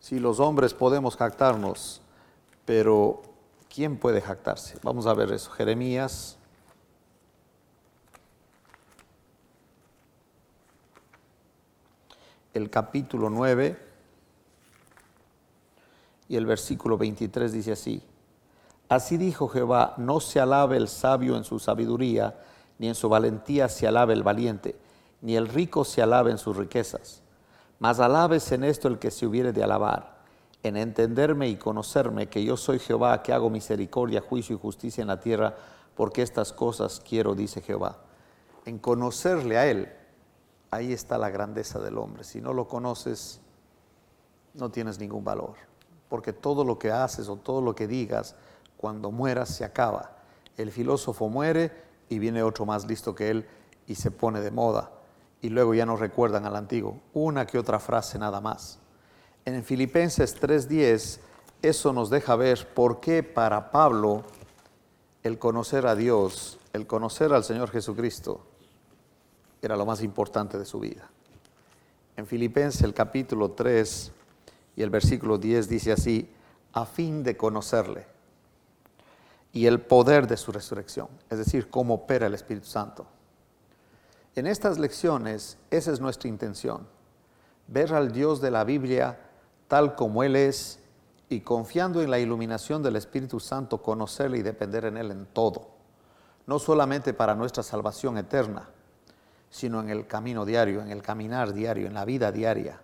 Si 0.00 0.18
los 0.18 0.40
hombres 0.40 0.74
podemos 0.74 1.16
jactarnos, 1.16 2.00
pero 2.64 3.22
¿quién 3.72 3.96
puede 3.96 4.20
jactarse? 4.20 4.78
Vamos 4.82 5.06
a 5.06 5.14
ver 5.14 5.32
eso. 5.32 5.50
Jeremías. 5.50 6.36
El 12.52 12.68
capítulo 12.68 13.30
9 13.30 13.78
y 16.28 16.36
el 16.36 16.44
versículo 16.44 16.98
23 16.98 17.50
dice 17.50 17.72
así, 17.72 18.02
así 18.90 19.16
dijo 19.16 19.48
Jehová, 19.48 19.94
no 19.96 20.20
se 20.20 20.38
alabe 20.38 20.76
el 20.76 20.88
sabio 20.88 21.36
en 21.36 21.44
su 21.44 21.58
sabiduría, 21.58 22.38
ni 22.78 22.88
en 22.88 22.94
su 22.94 23.08
valentía 23.08 23.70
se 23.70 23.86
alabe 23.86 24.12
el 24.12 24.22
valiente, 24.22 24.76
ni 25.22 25.34
el 25.34 25.48
rico 25.48 25.84
se 25.84 26.02
alabe 26.02 26.30
en 26.30 26.36
sus 26.36 26.56
riquezas, 26.56 27.22
mas 27.78 28.00
alabes 28.00 28.52
en 28.52 28.64
esto 28.64 28.88
el 28.88 28.98
que 28.98 29.10
se 29.10 29.26
hubiere 29.26 29.52
de 29.52 29.64
alabar, 29.64 30.11
en 30.62 30.76
entenderme 30.76 31.48
y 31.48 31.56
conocerme 31.56 32.28
que 32.28 32.44
yo 32.44 32.56
soy 32.56 32.78
Jehová, 32.78 33.22
que 33.22 33.32
hago 33.32 33.50
misericordia, 33.50 34.20
juicio 34.20 34.56
y 34.56 34.58
justicia 34.58 35.02
en 35.02 35.08
la 35.08 35.20
tierra, 35.20 35.56
porque 35.94 36.22
estas 36.22 36.52
cosas 36.52 37.02
quiero, 37.06 37.34
dice 37.34 37.60
Jehová. 37.60 37.98
En 38.64 38.78
conocerle 38.78 39.58
a 39.58 39.66
Él, 39.66 39.92
ahí 40.70 40.92
está 40.92 41.18
la 41.18 41.30
grandeza 41.30 41.80
del 41.80 41.98
hombre. 41.98 42.24
Si 42.24 42.40
no 42.40 42.52
lo 42.52 42.68
conoces, 42.68 43.40
no 44.54 44.70
tienes 44.70 44.98
ningún 44.98 45.24
valor 45.24 45.72
porque 46.12 46.34
todo 46.34 46.62
lo 46.62 46.78
que 46.78 46.92
haces 46.92 47.30
o 47.30 47.36
todo 47.36 47.62
lo 47.62 47.74
que 47.74 47.86
digas 47.86 48.34
cuando 48.76 49.10
mueras 49.10 49.48
se 49.48 49.64
acaba. 49.64 50.14
El 50.58 50.70
filósofo 50.70 51.30
muere 51.30 51.72
y 52.10 52.18
viene 52.18 52.42
otro 52.42 52.66
más 52.66 52.84
listo 52.84 53.14
que 53.14 53.30
él 53.30 53.48
y 53.86 53.94
se 53.94 54.10
pone 54.10 54.42
de 54.42 54.50
moda. 54.50 54.90
Y 55.40 55.48
luego 55.48 55.72
ya 55.72 55.86
no 55.86 55.96
recuerdan 55.96 56.44
al 56.44 56.56
antiguo. 56.56 57.00
Una 57.14 57.46
que 57.46 57.58
otra 57.58 57.78
frase 57.78 58.18
nada 58.18 58.42
más. 58.42 58.78
En 59.44 59.64
Filipenses 59.64 60.38
3:10 60.40 61.20
eso 61.62 61.92
nos 61.92 62.10
deja 62.10 62.36
ver 62.36 62.66
por 62.74 63.00
qué 63.00 63.22
para 63.22 63.70
Pablo 63.70 64.24
el 65.22 65.38
conocer 65.38 65.86
a 65.86 65.94
Dios, 65.94 66.58
el 66.72 66.86
conocer 66.86 67.32
al 67.32 67.44
Señor 67.44 67.70
Jesucristo, 67.70 68.40
era 69.60 69.76
lo 69.76 69.86
más 69.86 70.02
importante 70.02 70.58
de 70.58 70.64
su 70.64 70.80
vida. 70.80 71.08
En 72.16 72.26
Filipenses 72.26 72.82
el 72.82 72.94
capítulo 72.94 73.52
3 73.52 74.12
y 74.76 74.82
el 74.82 74.90
versículo 74.90 75.38
10 75.38 75.68
dice 75.68 75.92
así, 75.92 76.28
a 76.72 76.84
fin 76.84 77.22
de 77.22 77.36
conocerle 77.36 78.06
y 79.52 79.66
el 79.66 79.80
poder 79.80 80.26
de 80.26 80.36
su 80.36 80.50
resurrección, 80.50 81.08
es 81.30 81.38
decir, 81.38 81.68
cómo 81.68 81.94
opera 81.94 82.26
el 82.26 82.34
Espíritu 82.34 82.66
Santo. 82.66 83.06
En 84.34 84.46
estas 84.46 84.78
lecciones, 84.78 85.58
esa 85.70 85.92
es 85.92 86.00
nuestra 86.00 86.28
intención, 86.28 86.88
ver 87.68 87.92
al 87.92 88.12
Dios 88.12 88.40
de 88.40 88.50
la 88.50 88.64
Biblia 88.64 89.18
tal 89.72 89.94
como 89.94 90.22
Él 90.22 90.36
es 90.36 90.80
y 91.30 91.40
confiando 91.40 92.02
en 92.02 92.10
la 92.10 92.18
iluminación 92.18 92.82
del 92.82 92.94
Espíritu 92.96 93.40
Santo, 93.40 93.80
conocerle 93.80 94.36
y 94.36 94.42
depender 94.42 94.84
en 94.84 94.98
Él 94.98 95.10
en 95.10 95.24
todo, 95.24 95.70
no 96.46 96.58
solamente 96.58 97.14
para 97.14 97.34
nuestra 97.34 97.62
salvación 97.62 98.18
eterna, 98.18 98.68
sino 99.48 99.80
en 99.80 99.88
el 99.88 100.06
camino 100.06 100.44
diario, 100.44 100.82
en 100.82 100.90
el 100.90 101.00
caminar 101.00 101.54
diario, 101.54 101.86
en 101.86 101.94
la 101.94 102.04
vida 102.04 102.30
diaria. 102.30 102.82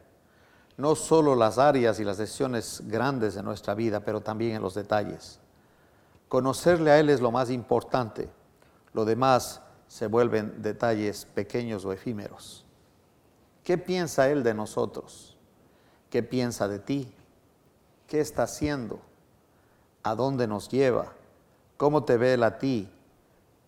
No 0.79 0.95
solo 0.95 1.37
las 1.37 1.59
áreas 1.59 2.01
y 2.01 2.05
las 2.05 2.17
decisiones 2.17 2.81
grandes 2.87 3.35
de 3.35 3.43
nuestra 3.43 3.75
vida, 3.75 4.01
pero 4.01 4.23
también 4.23 4.57
en 4.57 4.63
los 4.63 4.73
detalles. 4.73 5.41
Conocerle 6.27 6.91
a 6.91 6.99
Él 6.99 7.11
es 7.11 7.21
lo 7.21 7.31
más 7.31 7.51
importante, 7.51 8.31
lo 8.95 9.05
demás 9.05 9.61
se 9.89 10.07
vuelven 10.07 10.63
detalles 10.63 11.27
pequeños 11.27 11.85
o 11.85 11.93
efímeros. 11.93 12.65
¿Qué 13.63 13.77
piensa 13.77 14.31
Él 14.31 14.43
de 14.43 14.55
nosotros? 14.55 15.28
¿Qué 16.11 16.23
piensa 16.23 16.69
de 16.69 16.79
ti? 16.79 17.13
¿Qué 18.07 18.21
está 18.21 18.45
haciendo? 18.45 19.01
¿A 20.03 20.15
dónde 20.15 20.47
nos 20.47 20.69
lleva? 20.69 21.13
¿Cómo 21.77 22.05
te 22.05 22.17
ve 22.17 22.35
él 22.35 22.43
a 22.43 22.59
ti? 22.59 22.89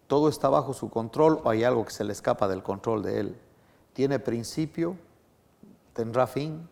¿Todo 0.06 0.28
está 0.28 0.48
bajo 0.48 0.72
su 0.72 0.90
control 0.90 1.40
o 1.44 1.50
hay 1.50 1.64
algo 1.64 1.84
que 1.84 1.92
se 1.92 2.04
le 2.04 2.12
escapa 2.12 2.48
del 2.48 2.62
control 2.62 3.02
de 3.02 3.20
él? 3.20 3.36
¿Tiene 3.92 4.18
principio? 4.18 4.96
¿Tendrá 5.92 6.26
fin? 6.26 6.68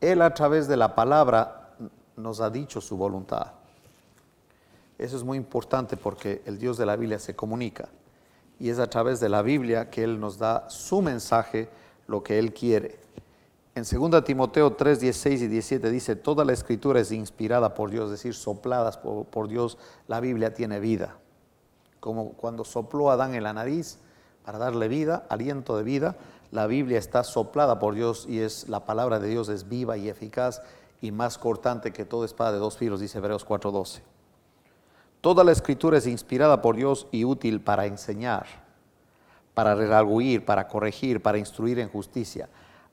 Él 0.00 0.22
a 0.22 0.32
través 0.34 0.68
de 0.68 0.76
la 0.76 0.94
palabra 0.94 1.74
nos 2.16 2.40
ha 2.40 2.50
dicho 2.50 2.80
su 2.80 2.96
voluntad. 2.96 3.52
Eso 4.98 5.16
es 5.16 5.22
muy 5.24 5.38
importante 5.38 5.96
porque 5.96 6.42
el 6.44 6.58
Dios 6.58 6.76
de 6.76 6.86
la 6.86 6.96
Biblia 6.96 7.18
se 7.18 7.34
comunica 7.34 7.88
y 8.60 8.70
es 8.70 8.78
a 8.78 8.90
través 8.90 9.20
de 9.20 9.28
la 9.28 9.42
Biblia 9.42 9.90
que 9.90 10.02
Él 10.02 10.18
nos 10.20 10.38
da 10.38 10.68
su 10.68 11.00
mensaje, 11.00 11.68
lo 12.06 12.22
que 12.22 12.38
Él 12.38 12.52
quiere. 12.52 12.98
En 13.78 13.84
2 13.84 14.24
Timoteo 14.24 14.72
3, 14.72 14.98
16 14.98 15.42
y 15.42 15.46
17 15.46 15.90
dice, 15.90 16.16
toda 16.16 16.44
la 16.44 16.52
escritura 16.52 16.98
es 16.98 17.12
inspirada 17.12 17.74
por 17.74 17.90
Dios, 17.90 18.06
es 18.06 18.10
decir, 18.10 18.34
sopladas 18.34 18.96
por, 18.98 19.46
Dios, 19.46 19.78
la 20.08 20.18
Biblia 20.18 20.52
tiene 20.52 20.80
vida. 20.80 21.14
Como 22.00 22.32
cuando 22.32 22.64
sopló 22.64 23.12
Adán 23.12 23.36
en 23.36 23.44
la 23.44 23.52
nariz 23.52 23.98
para 24.44 24.58
darle 24.58 24.88
vida, 24.88 25.26
aliento 25.28 25.76
de 25.76 25.84
vida, 25.84 26.16
la 26.50 26.66
Biblia 26.66 26.98
está 26.98 27.22
soplada 27.22 27.78
por 27.78 27.94
Dios 27.94 28.26
y 28.28 28.40
es 28.40 28.68
la 28.68 28.84
palabra 28.84 29.20
de 29.20 29.28
Dios 29.28 29.48
es 29.48 29.68
viva 29.68 29.96
y 29.96 30.08
eficaz 30.08 30.60
y 31.00 31.12
más 31.12 31.38
cortante 31.38 31.92
que 31.92 32.04
toda 32.04 32.26
espada 32.26 32.50
de 32.50 32.58
dos 32.58 32.76
filos, 32.76 32.98
dice 32.98 33.18
Hebreos 33.18 33.46
4:12. 33.46 34.00
Toda 35.20 35.44
la 35.44 35.52
escritura 35.52 35.98
es 35.98 36.06
inspirada 36.08 36.62
por 36.62 36.74
Dios 36.74 37.06
y 37.12 37.24
útil 37.24 37.60
para 37.60 37.86
enseñar, 37.86 38.46
para 39.54 39.76
redarguir, 39.76 40.44
para 40.44 40.66
corregir, 40.66 41.22
para 41.22 41.38
instruir 41.38 41.78
en 41.78 41.88
justicia 41.88 42.48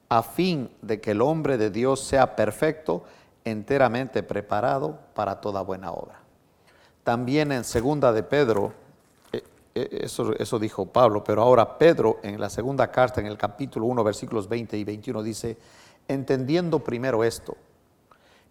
a 0.10 0.24
fin 0.24 0.70
de 0.82 1.02
que 1.02 1.12
el 1.12 1.22
hombre 1.22 1.58
de 1.58 1.70
Dios 1.70 2.02
sea 2.02 2.36
perfecto, 2.36 3.04
enteramente 3.44 4.24
preparado 4.24 5.00
para 5.14 5.40
toda 5.42 5.62
buena 5.62 5.92
obra. 5.92 6.20
También 7.04 7.52
en 7.52 7.64
segunda 7.64 8.12
de 8.12 8.24
Pedro, 8.24 8.74
eh, 9.32 9.44
eh, 9.76 10.00
eso, 10.02 10.34
eso 10.38 10.58
dijo 10.58 10.88
Pablo, 10.88 11.24
pero 11.24 11.42
ahora 11.44 11.78
Pedro 11.78 12.20
en 12.24 12.40
la 12.40 12.50
segunda 12.50 12.92
carta, 12.92 13.22
en 13.22 13.28
el 13.28 13.38
capítulo 13.38 13.86
1, 13.86 14.04
versículos 14.04 14.50
20 14.50 14.78
y 14.78 14.84
21, 14.84 15.22
dice, 15.24 15.58
entendiendo 16.08 16.80
primero 16.80 17.24
esto, 17.24 17.56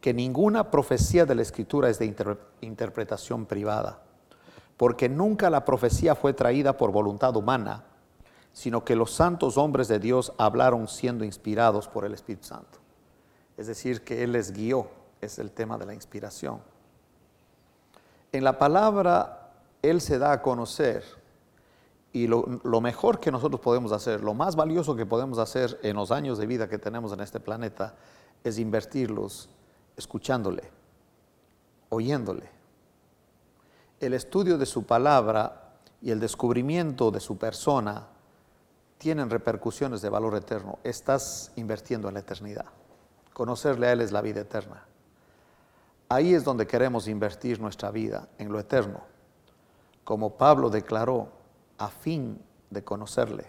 que 0.00 0.12
ninguna 0.12 0.70
profecía 0.70 1.24
de 1.24 1.34
la 1.34 1.42
Escritura 1.42 1.88
es 1.88 1.98
de 1.98 2.14
interpretación 2.60 3.46
privada, 3.46 4.02
porque 4.76 5.08
nunca 5.08 5.48
la 5.50 5.64
profecía 5.64 6.14
fue 6.14 6.34
traída 6.34 6.76
por 6.76 6.92
voluntad 6.92 7.34
humana, 7.36 7.84
sino 8.54 8.84
que 8.84 8.96
los 8.96 9.10
santos 9.10 9.58
hombres 9.58 9.88
de 9.88 9.98
Dios 9.98 10.32
hablaron 10.38 10.86
siendo 10.86 11.24
inspirados 11.24 11.88
por 11.88 12.04
el 12.06 12.14
Espíritu 12.14 12.46
Santo. 12.46 12.78
Es 13.58 13.66
decir, 13.66 14.02
que 14.02 14.22
Él 14.22 14.32
les 14.32 14.52
guió, 14.52 14.88
es 15.20 15.38
el 15.40 15.50
tema 15.50 15.76
de 15.76 15.86
la 15.86 15.92
inspiración. 15.92 16.60
En 18.32 18.44
la 18.44 18.56
palabra 18.56 19.50
Él 19.82 20.00
se 20.00 20.18
da 20.18 20.32
a 20.32 20.40
conocer 20.40 21.04
y 22.12 22.28
lo, 22.28 22.46
mejor 22.80 23.18
que 23.18 23.32
nosotros 23.32 23.60
podemos 23.60 23.90
hacer, 23.90 24.22
lo 24.22 24.34
más 24.34 24.54
valioso 24.54 24.94
que 24.94 25.04
podemos 25.04 25.38
hacer 25.38 25.80
en 25.82 25.96
los 25.96 26.12
años 26.12 26.38
de 26.38 26.46
vida 26.46 26.68
que 26.68 26.78
tenemos 26.78 27.12
en 27.12 27.18
este 27.20 27.40
planeta, 27.40 27.96
es 28.44 28.60
invertirlos 28.60 29.48
escuchándole, 29.96 30.62
oyéndole. 31.88 32.48
El 33.98 34.14
estudio 34.14 34.58
de 34.58 34.66
su 34.66 34.84
palabra 34.84 35.72
y 36.00 36.12
el 36.12 36.20
descubrimiento 36.20 37.10
de 37.10 37.18
su 37.18 37.36
persona 37.36 38.13
tienen 38.98 39.30
repercusiones 39.30 40.02
de 40.02 40.09
valor 40.09 40.35
eterno. 40.37 40.78
Estás 40.85 41.52
invirtiendo 41.57 42.09
en 42.09 42.14
la 42.14 42.20
eternidad. 42.20 42.66
Conocerle 43.33 43.88
a 43.88 43.92
Él 43.92 44.00
es 44.00 44.12
la 44.12 44.22
vida 44.22 44.40
eterna. 44.40 44.85
Ahí 46.09 46.35
es 46.35 46.44
donde 46.44 46.66
queremos 46.66 47.09
invertir 47.09 47.61
nuestra 47.61 47.90
vida, 47.90 48.28
en 48.38 48.52
lo 48.52 48.61
eterno. 48.61 49.00
Como 50.04 50.37
Pablo 50.37 50.70
declaró, 50.70 51.28
a 51.78 51.88
fin 51.88 52.40
de 52.70 52.85
conocerle. 52.85 53.46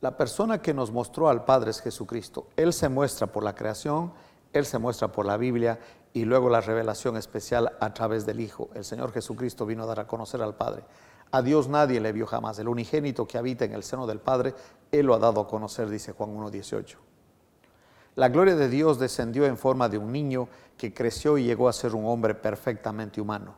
La 0.00 0.16
persona 0.16 0.60
que 0.60 0.74
nos 0.74 0.90
mostró 0.90 1.28
al 1.28 1.44
Padre 1.44 1.70
es 1.70 1.80
Jesucristo. 1.80 2.48
Él 2.56 2.72
se 2.72 2.88
muestra 2.88 3.28
por 3.28 3.42
la 3.42 3.54
creación, 3.54 4.12
Él 4.52 4.66
se 4.66 4.78
muestra 4.78 5.08
por 5.08 5.26
la 5.26 5.36
Biblia 5.36 5.78
y 6.12 6.24
luego 6.24 6.50
la 6.50 6.60
revelación 6.60 7.16
especial 7.16 7.72
a 7.80 7.94
través 7.94 8.26
del 8.26 8.40
Hijo. 8.40 8.68
El 8.74 8.84
Señor 8.84 9.12
Jesucristo 9.12 9.64
vino 9.64 9.84
a 9.84 9.86
dar 9.86 10.00
a 10.00 10.06
conocer 10.06 10.42
al 10.42 10.54
Padre. 10.54 10.84
A 11.32 11.42
Dios 11.42 11.68
nadie 11.68 12.00
le 12.00 12.12
vio 12.12 12.26
jamás. 12.26 12.58
El 12.58 12.68
unigénito 12.68 13.26
que 13.26 13.38
habita 13.38 13.64
en 13.64 13.72
el 13.72 13.82
seno 13.82 14.06
del 14.06 14.20
Padre, 14.20 14.54
Él 14.90 15.06
lo 15.06 15.14
ha 15.14 15.18
dado 15.18 15.40
a 15.40 15.48
conocer, 15.48 15.88
dice 15.88 16.12
Juan 16.12 16.36
1.18. 16.36 16.96
La 18.16 18.28
gloria 18.28 18.54
de 18.54 18.68
Dios 18.68 18.98
descendió 18.98 19.46
en 19.46 19.56
forma 19.56 19.88
de 19.88 19.96
un 19.96 20.12
niño 20.12 20.48
que 20.76 20.92
creció 20.92 21.38
y 21.38 21.44
llegó 21.44 21.68
a 21.68 21.72
ser 21.72 21.94
un 21.94 22.06
hombre 22.06 22.34
perfectamente 22.34 23.20
humano. 23.20 23.54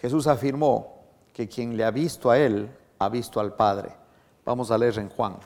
Jesús 0.00 0.26
afirmó 0.26 1.04
que 1.32 1.48
quien 1.48 1.76
le 1.76 1.84
ha 1.84 1.92
visto 1.92 2.30
a 2.30 2.38
Él, 2.38 2.68
ha 2.98 3.08
visto 3.08 3.38
al 3.38 3.54
Padre. 3.54 3.94
Vamos 4.44 4.72
a 4.72 4.78
leer 4.78 4.98
en 4.98 5.08
Juan 5.08 5.36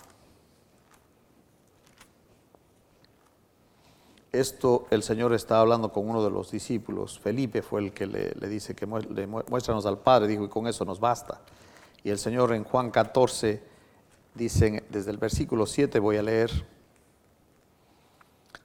esto 4.35 4.87
el 4.91 5.03
Señor 5.03 5.33
está 5.33 5.61
hablando 5.61 5.93
con 5.93 6.09
uno 6.09 6.23
de 6.25 6.31
los 6.31 6.51
discípulos. 6.51 7.19
Felipe 7.19 7.63
fue 7.63 7.81
el 7.81 7.93
que 7.93 8.07
le, 8.07 8.49
dice 8.49 8.75
que 8.75 8.87
muéstranos 8.87 9.87
al 9.87 9.99
Padre, 9.99 10.29
dijo, 10.29 10.45
y 10.45 10.49
con 10.49 10.67
eso 10.67 10.85
nos 10.85 11.01
basta. 11.01 11.41
Y 12.03 12.11
el 12.11 12.19
Señor 12.19 12.53
en 12.53 12.65
Juan 12.65 12.91
14 12.91 13.63
dice, 14.35 14.85
desde 14.91 15.11
el 15.11 15.19
versículo 15.19 15.67
7 15.67 15.99
voy 16.01 16.17
a 16.17 16.23
leer, 16.23 16.51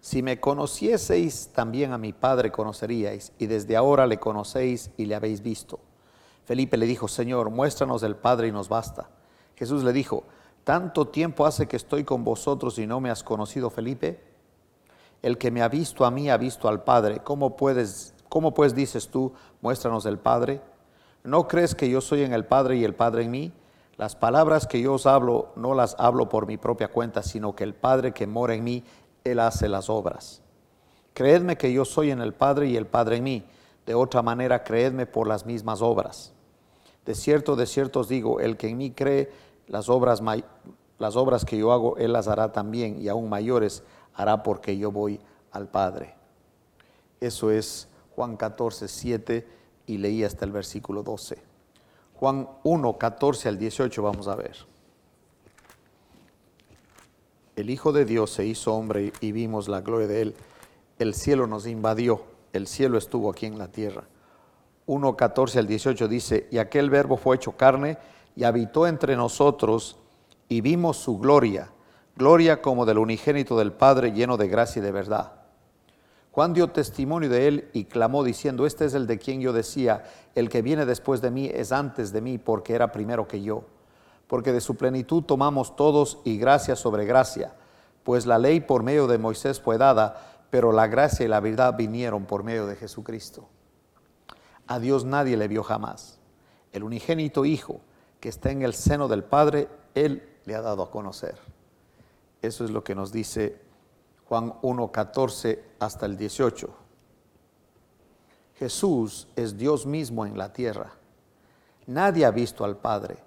si 0.01 0.23
me 0.23 0.39
conocieseis, 0.39 1.49
también 1.53 1.91
a 1.91 1.97
mi 1.97 2.13
Padre 2.13 2.51
conoceríais, 2.51 3.31
y 3.37 3.45
desde 3.45 3.75
ahora 3.75 4.07
le 4.07 4.17
conocéis 4.17 4.91
y 4.97 5.05
le 5.05 5.15
habéis 5.15 5.41
visto. 5.41 5.79
Felipe 6.45 6.77
le 6.77 6.85
dijo, 6.85 7.07
Señor, 7.07 7.49
muéstranos 7.51 8.01
el 8.03 8.15
Padre 8.15 8.47
y 8.47 8.51
nos 8.51 8.69
basta. 8.69 9.09
Jesús 9.55 9.83
le 9.83 9.93
dijo, 9.93 10.23
¿tanto 10.63 11.09
tiempo 11.09 11.45
hace 11.45 11.67
que 11.67 11.75
estoy 11.75 12.05
con 12.05 12.23
vosotros 12.23 12.79
y 12.79 12.87
no 12.87 12.99
me 12.99 13.11
has 13.11 13.23
conocido, 13.23 13.69
Felipe? 13.69 14.28
El 15.21 15.37
que 15.37 15.51
me 15.51 15.61
ha 15.61 15.67
visto 15.67 16.05
a 16.05 16.11
mí 16.11 16.29
ha 16.29 16.37
visto 16.37 16.67
al 16.67 16.83
Padre. 16.83 17.19
¿Cómo, 17.23 17.55
puedes, 17.57 18.13
¿Cómo 18.29 18.53
pues 18.53 18.73
dices 18.73 19.09
tú, 19.09 19.33
muéstranos 19.61 20.05
el 20.05 20.17
Padre? 20.17 20.61
¿No 21.23 21.47
crees 21.47 21.75
que 21.75 21.89
yo 21.89 22.01
soy 22.01 22.23
en 22.23 22.33
el 22.33 22.45
Padre 22.45 22.77
y 22.77 22.85
el 22.85 22.95
Padre 22.95 23.23
en 23.23 23.31
mí? 23.31 23.53
Las 23.97 24.15
palabras 24.15 24.65
que 24.65 24.79
yo 24.81 24.93
os 24.93 25.05
hablo 25.05 25.49
no 25.57 25.73
las 25.73 25.95
hablo 25.99 26.29
por 26.29 26.47
mi 26.47 26.55
propia 26.55 26.87
cuenta, 26.87 27.21
sino 27.21 27.53
que 27.53 27.65
el 27.65 27.73
Padre 27.73 28.13
que 28.13 28.27
mora 28.27 28.53
en 28.53 28.63
mí, 28.63 28.83
Él 29.25 29.39
hace 29.39 29.67
las 29.67 29.89
obras. 29.89 30.41
Creedme 31.13 31.57
que 31.57 31.73
yo 31.73 31.83
soy 31.83 32.11
en 32.11 32.21
el 32.21 32.33
Padre 32.33 32.67
y 32.67 32.77
el 32.77 32.87
Padre 32.87 33.17
en 33.17 33.25
mí. 33.25 33.45
De 33.85 33.95
otra 33.95 34.21
manera, 34.21 34.63
creedme 34.63 35.05
por 35.05 35.27
las 35.27 35.45
mismas 35.45 35.81
obras. 35.81 36.31
De 37.05 37.13
cierto, 37.13 37.57
de 37.57 37.65
cierto 37.65 37.99
os 37.99 38.07
digo, 38.07 38.39
el 38.39 38.55
que 38.55 38.69
en 38.69 38.77
mí 38.77 38.91
cree, 38.91 39.31
las 39.67 39.89
obras, 39.89 40.21
las 40.97 41.15
obras 41.17 41.43
que 41.43 41.57
yo 41.57 41.73
hago, 41.73 41.97
Él 41.97 42.13
las 42.13 42.29
hará 42.29 42.53
también, 42.53 43.01
y 43.01 43.09
aún 43.09 43.27
mayores 43.27 43.83
hará 44.13 44.43
porque 44.43 44.77
yo 44.77 44.91
voy 44.91 45.19
al 45.51 45.67
Padre. 45.67 46.15
Eso 47.19 47.51
es 47.51 47.87
Juan 48.15 48.37
14, 48.37 48.87
7 48.87 49.47
y 49.87 49.97
leí 49.97 50.23
hasta 50.23 50.45
el 50.45 50.51
versículo 50.51 51.03
12. 51.03 51.37
Juan 52.15 52.49
1, 52.63 52.97
14 52.97 53.49
al 53.49 53.57
18 53.57 54.01
vamos 54.03 54.27
a 54.27 54.35
ver. 54.35 54.55
El 57.55 57.69
Hijo 57.69 57.91
de 57.91 58.05
Dios 58.05 58.31
se 58.31 58.45
hizo 58.45 58.73
hombre 58.73 59.11
y 59.19 59.31
vimos 59.31 59.67
la 59.67 59.81
gloria 59.81 60.07
de 60.07 60.21
él. 60.21 60.35
El 60.97 61.13
cielo 61.13 61.47
nos 61.47 61.65
invadió, 61.65 62.23
el 62.53 62.67
cielo 62.67 62.97
estuvo 62.97 63.29
aquí 63.29 63.45
en 63.45 63.57
la 63.57 63.69
tierra. 63.69 64.03
1, 64.85 65.15
14 65.15 65.59
al 65.59 65.67
18 65.67 66.07
dice, 66.07 66.47
y 66.51 66.57
aquel 66.57 66.89
verbo 66.89 67.15
fue 67.15 67.35
hecho 67.35 67.53
carne 67.53 67.97
y 68.35 68.43
habitó 68.43 68.87
entre 68.87 69.15
nosotros 69.15 69.97
y 70.47 70.61
vimos 70.61 70.97
su 70.97 71.19
gloria, 71.19 71.71
gloria 72.19 72.61
como 72.61 72.85
del 72.85 72.97
unigénito 72.97 73.57
del 73.57 73.71
Padre 73.71 74.11
lleno 74.11 74.35
de 74.35 74.49
gracia 74.49 74.81
y 74.81 74.83
de 74.83 74.91
verdad. 74.91 75.31
Juan 76.31 76.53
dio 76.53 76.67
testimonio 76.67 77.29
de 77.29 77.47
él 77.47 77.69
y 77.71 77.85
clamó 77.85 78.25
diciendo, 78.25 78.65
este 78.65 78.83
es 78.83 78.93
el 78.93 79.07
de 79.07 79.17
quien 79.17 79.39
yo 79.39 79.53
decía, 79.53 80.03
el 80.35 80.49
que 80.49 80.61
viene 80.61 80.85
después 80.85 81.21
de 81.21 81.31
mí 81.31 81.49
es 81.51 81.71
antes 81.71 82.11
de 82.11 82.19
mí 82.19 82.37
porque 82.37 82.75
era 82.75 82.91
primero 82.91 83.25
que 83.25 83.41
yo. 83.41 83.63
Porque 84.27 84.51
de 84.51 84.59
su 84.59 84.75
plenitud 84.75 85.23
tomamos 85.23 85.77
todos 85.77 86.19
y 86.25 86.37
gracia 86.37 86.75
sobre 86.75 87.05
gracia, 87.05 87.55
pues 88.03 88.25
la 88.25 88.37
ley 88.37 88.59
por 88.59 88.83
medio 88.83 89.07
de 89.07 89.17
Moisés 89.17 89.61
fue 89.61 89.77
dada, 89.77 90.43
pero 90.49 90.73
la 90.73 90.87
gracia 90.87 91.25
y 91.25 91.29
la 91.29 91.39
verdad 91.39 91.77
vinieron 91.77 92.25
por 92.25 92.43
medio 92.43 92.67
de 92.67 92.75
Jesucristo. 92.75 93.47
A 94.67 94.77
Dios 94.79 95.05
nadie 95.05 95.37
le 95.37 95.47
vio 95.47 95.63
jamás. 95.63 96.19
El 96.73 96.83
unigénito 96.83 97.45
Hijo 97.45 97.79
que 98.19 98.27
está 98.27 98.51
en 98.51 98.61
el 98.63 98.73
seno 98.73 99.07
del 99.07 99.23
Padre, 99.23 99.69
Él 99.95 100.27
le 100.43 100.53
ha 100.53 100.61
dado 100.61 100.83
a 100.83 100.91
conocer. 100.91 101.58
Eso 102.41 102.63
es 102.63 102.71
lo 102.71 102.83
que 102.83 102.95
nos 102.95 103.11
dice 103.11 103.59
Juan 104.27 104.53
1, 104.61 104.91
14 104.91 105.63
hasta 105.79 106.05
el 106.05 106.17
18. 106.17 106.69
Jesús 108.57 109.27
es 109.35 109.57
Dios 109.57 109.85
mismo 109.85 110.25
en 110.25 110.37
la 110.37 110.53
tierra. 110.53 110.91
Nadie 111.87 112.25
ha 112.25 112.31
visto 112.31 112.63
al 112.63 112.77
Padre. 112.77 113.17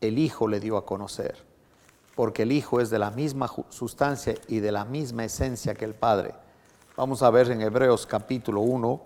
El 0.00 0.18
Hijo 0.18 0.48
le 0.48 0.58
dio 0.58 0.76
a 0.76 0.86
conocer, 0.86 1.36
porque 2.16 2.42
el 2.42 2.52
Hijo 2.52 2.80
es 2.80 2.90
de 2.90 2.98
la 2.98 3.10
misma 3.10 3.50
sustancia 3.68 4.34
y 4.48 4.60
de 4.60 4.72
la 4.72 4.84
misma 4.84 5.24
esencia 5.24 5.74
que 5.74 5.84
el 5.84 5.94
Padre. 5.94 6.34
Vamos 6.96 7.22
a 7.22 7.30
ver 7.30 7.50
en 7.50 7.60
Hebreos 7.60 8.06
capítulo 8.06 8.62
1, 8.62 9.00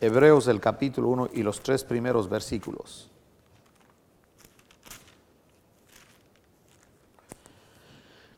Hebreos 0.00 0.48
el 0.48 0.60
capítulo 0.60 1.08
1 1.08 1.28
y 1.34 1.42
los 1.42 1.60
tres 1.60 1.84
primeros 1.84 2.28
versículos. 2.28 3.10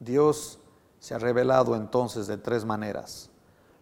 Dios 0.00 0.58
se 0.98 1.14
ha 1.14 1.18
revelado 1.18 1.76
entonces 1.76 2.26
de 2.26 2.38
tres 2.38 2.64
maneras. 2.64 3.30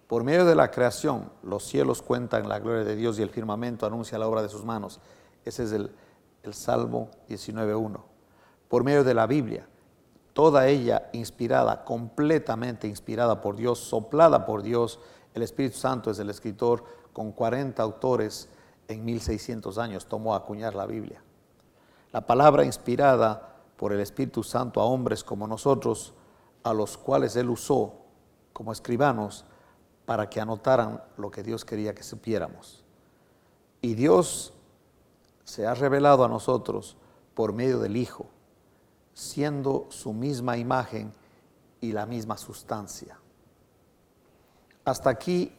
Por 0.09 0.25
medio 0.25 0.44
de 0.44 0.55
la 0.55 0.70
creación, 0.70 1.31
los 1.42 1.64
cielos 1.64 2.03
cuentan 2.03 2.48
la 2.48 2.59
gloria 2.59 2.85
de 2.85 2.96
Dios 2.96 3.18
y 3.18 3.22
el 3.22 3.31
firmamento 3.31 3.87
anuncia 3.87 4.18
la 4.18 4.29
obra 4.29 4.42
de 4.42 4.48
sus 4.48 4.64
manos. 4.64 5.01
Ese 5.44 5.64
es 5.64 5.72
el, 5.72 5.90
Salmo 6.53 7.11
19.1. 7.29 8.01
Por 8.68 8.83
medio 8.83 9.05
de 9.05 9.14
la 9.14 9.27
Biblia, 9.27 9.66
toda 10.33 10.66
ella 10.66 11.09
inspirada, 11.12 11.85
completamente 11.85 12.88
inspirada 12.88 13.40
por 13.40 13.55
Dios, 13.55 13.79
soplada 13.79 14.44
por 14.44 14.62
Dios. 14.62 14.98
El 15.35 15.42
Espíritu 15.42 15.79
Santo 15.79 16.11
es 16.11 16.18
el 16.18 16.29
escritor 16.29 16.85
con 17.12 17.31
40 17.31 17.81
autores 17.83 18.48
en 18.88 19.05
1600 19.05 19.79
años, 19.79 20.07
tomó 20.07 20.35
a 20.35 20.38
acuñar 20.38 20.75
la 20.75 20.87
Biblia. 20.87 21.22
La 22.12 22.27
palabra 22.27 22.64
inspirada 22.64 23.52
por 23.83 23.92
el 23.92 23.99
Espíritu 23.99 24.45
Santo 24.45 24.81
a 24.81 24.85
hombres 24.85 25.25
como 25.25 25.49
nosotros, 25.49 26.14
a 26.62 26.73
los 26.73 26.97
cuales 26.97 27.35
Él 27.35 27.51
usó 27.51 27.92
como 28.53 28.71
escribanos 28.71 29.45
para 30.07 30.31
que 30.31 30.40
anotaran 30.40 31.03
lo 31.16 31.33
que 31.33 31.42
Dios 31.42 31.64
quería 31.64 31.92
que 31.92 32.05
supiéramos. 32.05 32.85
Y 33.81 33.95
Dios 33.95 34.55
se 35.42 35.66
ha 35.66 35.75
revelado 35.75 36.25
a 36.25 36.29
nosotros 36.29 36.97
por 37.35 37.53
medio 37.55 37.81
del 37.81 37.97
Hijo, 37.97 38.27
siendo 39.14 39.88
su 39.88 40.12
misma 40.12 40.57
imagen 40.57 41.12
y 41.81 41.90
la 41.90 42.07
misma 42.07 42.37
sustancia. 42.37 43.18
Hasta 44.85 45.11
aquí 45.11 45.53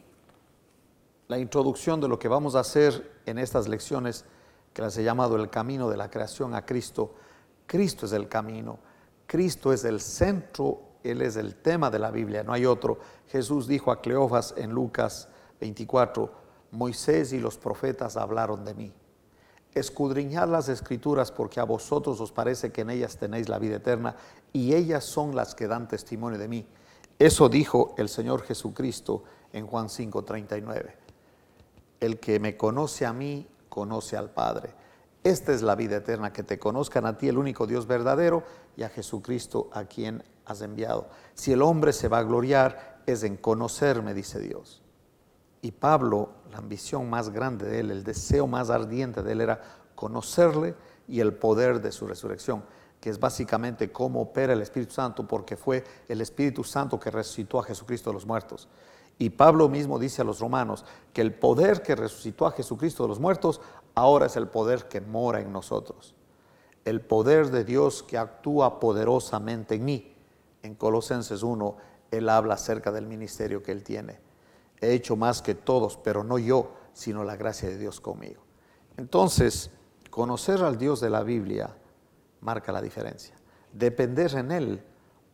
la 1.28 1.36
introducción 1.36 2.00
de 2.00 2.08
lo 2.08 2.18
que 2.18 2.28
vamos 2.28 2.54
a 2.54 2.60
hacer 2.60 3.20
en 3.26 3.36
estas 3.36 3.68
lecciones 3.68 4.24
que 4.72 4.80
las 4.80 4.96
he 4.96 5.04
llamado 5.04 5.36
el 5.36 5.50
camino 5.50 5.90
de 5.90 5.98
la 5.98 6.08
creación 6.10 6.54
a 6.54 6.64
Cristo 6.64 7.16
Cristo 7.66 8.06
es 8.06 8.12
el 8.12 8.28
camino, 8.28 8.78
Cristo 9.26 9.72
es 9.72 9.84
el 9.84 10.00
centro, 10.00 10.80
Él 11.02 11.22
es 11.22 11.36
el 11.36 11.56
tema 11.56 11.90
de 11.90 11.98
la 11.98 12.10
Biblia, 12.10 12.42
no 12.42 12.52
hay 12.52 12.66
otro. 12.66 12.98
Jesús 13.28 13.66
dijo 13.66 13.90
a 13.90 14.00
Cleofas 14.00 14.54
en 14.56 14.70
Lucas 14.70 15.28
24, 15.60 16.30
Moisés 16.72 17.32
y 17.32 17.40
los 17.40 17.56
profetas 17.56 18.16
hablaron 18.16 18.64
de 18.64 18.74
mí. 18.74 18.92
Escudriñad 19.74 20.48
las 20.48 20.68
escrituras 20.68 21.32
porque 21.32 21.58
a 21.58 21.64
vosotros 21.64 22.20
os 22.20 22.30
parece 22.30 22.70
que 22.70 22.82
en 22.82 22.90
ellas 22.90 23.16
tenéis 23.16 23.48
la 23.48 23.58
vida 23.58 23.76
eterna 23.76 24.14
y 24.52 24.72
ellas 24.74 25.04
son 25.04 25.34
las 25.34 25.54
que 25.54 25.66
dan 25.66 25.88
testimonio 25.88 26.38
de 26.38 26.46
mí. 26.46 26.66
Eso 27.18 27.48
dijo 27.48 27.94
el 27.98 28.08
Señor 28.08 28.42
Jesucristo 28.42 29.24
en 29.52 29.66
Juan 29.66 29.88
5:39. 29.88 30.96
El 32.00 32.20
que 32.20 32.38
me 32.38 32.56
conoce 32.56 33.06
a 33.06 33.12
mí, 33.12 33.48
conoce 33.68 34.16
al 34.16 34.30
Padre. 34.30 34.74
Esta 35.24 35.54
es 35.54 35.62
la 35.62 35.74
vida 35.74 35.96
eterna, 35.96 36.34
que 36.34 36.42
te 36.42 36.58
conozcan 36.58 37.06
a 37.06 37.16
ti, 37.16 37.28
el 37.28 37.38
único 37.38 37.66
Dios 37.66 37.86
verdadero, 37.86 38.44
y 38.76 38.82
a 38.82 38.90
Jesucristo 38.90 39.70
a 39.72 39.84
quien 39.84 40.22
has 40.44 40.60
enviado. 40.60 41.08
Si 41.32 41.50
el 41.50 41.62
hombre 41.62 41.94
se 41.94 42.08
va 42.08 42.18
a 42.18 42.22
gloriar, 42.24 43.00
es 43.06 43.22
en 43.22 43.38
conocerme, 43.38 44.12
dice 44.12 44.38
Dios. 44.38 44.82
Y 45.62 45.72
Pablo, 45.72 46.28
la 46.50 46.58
ambición 46.58 47.08
más 47.08 47.30
grande 47.30 47.66
de 47.66 47.80
él, 47.80 47.90
el 47.90 48.04
deseo 48.04 48.46
más 48.46 48.68
ardiente 48.68 49.22
de 49.22 49.32
él 49.32 49.40
era 49.40 49.62
conocerle 49.94 50.74
y 51.08 51.20
el 51.20 51.32
poder 51.32 51.80
de 51.80 51.90
su 51.90 52.06
resurrección, 52.06 52.62
que 53.00 53.08
es 53.08 53.18
básicamente 53.18 53.90
cómo 53.90 54.20
opera 54.20 54.52
el 54.52 54.60
Espíritu 54.60 54.92
Santo, 54.92 55.26
porque 55.26 55.56
fue 55.56 55.84
el 56.06 56.20
Espíritu 56.20 56.64
Santo 56.64 57.00
que 57.00 57.10
resucitó 57.10 57.58
a 57.58 57.64
Jesucristo 57.64 58.10
de 58.10 58.14
los 58.14 58.26
muertos. 58.26 58.68
Y 59.18 59.30
Pablo 59.30 59.68
mismo 59.68 59.98
dice 59.98 60.22
a 60.22 60.24
los 60.24 60.40
romanos 60.40 60.84
que 61.12 61.22
el 61.22 61.32
poder 61.32 61.82
que 61.82 61.94
resucitó 61.94 62.46
a 62.46 62.52
Jesucristo 62.52 63.04
de 63.04 63.08
los 63.08 63.20
muertos 63.20 63.60
ahora 63.94 64.26
es 64.26 64.36
el 64.36 64.48
poder 64.48 64.88
que 64.88 65.00
mora 65.00 65.40
en 65.40 65.52
nosotros. 65.52 66.14
El 66.84 67.00
poder 67.00 67.50
de 67.50 67.64
Dios 67.64 68.02
que 68.02 68.18
actúa 68.18 68.78
poderosamente 68.80 69.76
en 69.76 69.84
mí. 69.84 70.16
En 70.62 70.74
Colosenses 70.74 71.42
1, 71.42 71.76
Él 72.10 72.28
habla 72.28 72.54
acerca 72.54 72.92
del 72.92 73.06
ministerio 73.06 73.62
que 73.62 73.72
Él 73.72 73.82
tiene. 73.82 74.20
He 74.80 74.92
hecho 74.92 75.16
más 75.16 75.40
que 75.40 75.54
todos, 75.54 75.96
pero 75.96 76.24
no 76.24 76.38
yo, 76.38 76.72
sino 76.92 77.24
la 77.24 77.36
gracia 77.36 77.68
de 77.68 77.78
Dios 77.78 78.00
conmigo. 78.00 78.42
Entonces, 78.96 79.70
conocer 80.10 80.62
al 80.62 80.78
Dios 80.78 81.00
de 81.00 81.10
la 81.10 81.22
Biblia 81.22 81.74
marca 82.40 82.70
la 82.72 82.82
diferencia. 82.82 83.34
Depender 83.72 84.34
en 84.34 84.52
Él, 84.52 84.84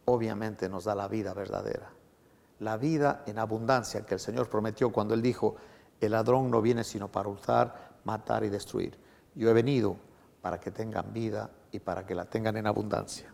obviamente, 0.07 0.69
nos 0.69 0.85
da 0.85 0.95
la 0.95 1.09
vida 1.09 1.35
verdadera. 1.35 1.91
La 2.61 2.77
vida 2.77 3.25
en 3.27 3.39
abundancia 3.39 4.07
que 4.07 4.15
el 4.15 4.21
Señor 4.21 4.49
prometió 4.49 4.93
cuando 4.93 5.15
Él 5.15 5.23
dijo, 5.23 5.57
el 6.01 6.13
ladrón 6.13 6.51
no 6.51 6.63
viene 6.63 6.85
sino 6.85 7.09
para 7.09 7.29
hurtar, 7.29 7.90
matar 8.05 8.45
y 8.45 8.49
destruir. 8.49 8.99
Yo 9.35 9.51
he 9.51 9.53
venido 9.53 9.97
para 10.41 10.59
que 10.59 10.71
tengan 10.71 11.13
vida 11.13 11.51
y 11.73 11.81
para 11.81 12.05
que 12.07 12.15
la 12.15 12.25
tengan 12.25 12.57
en 12.57 12.67
abundancia. 12.67 13.33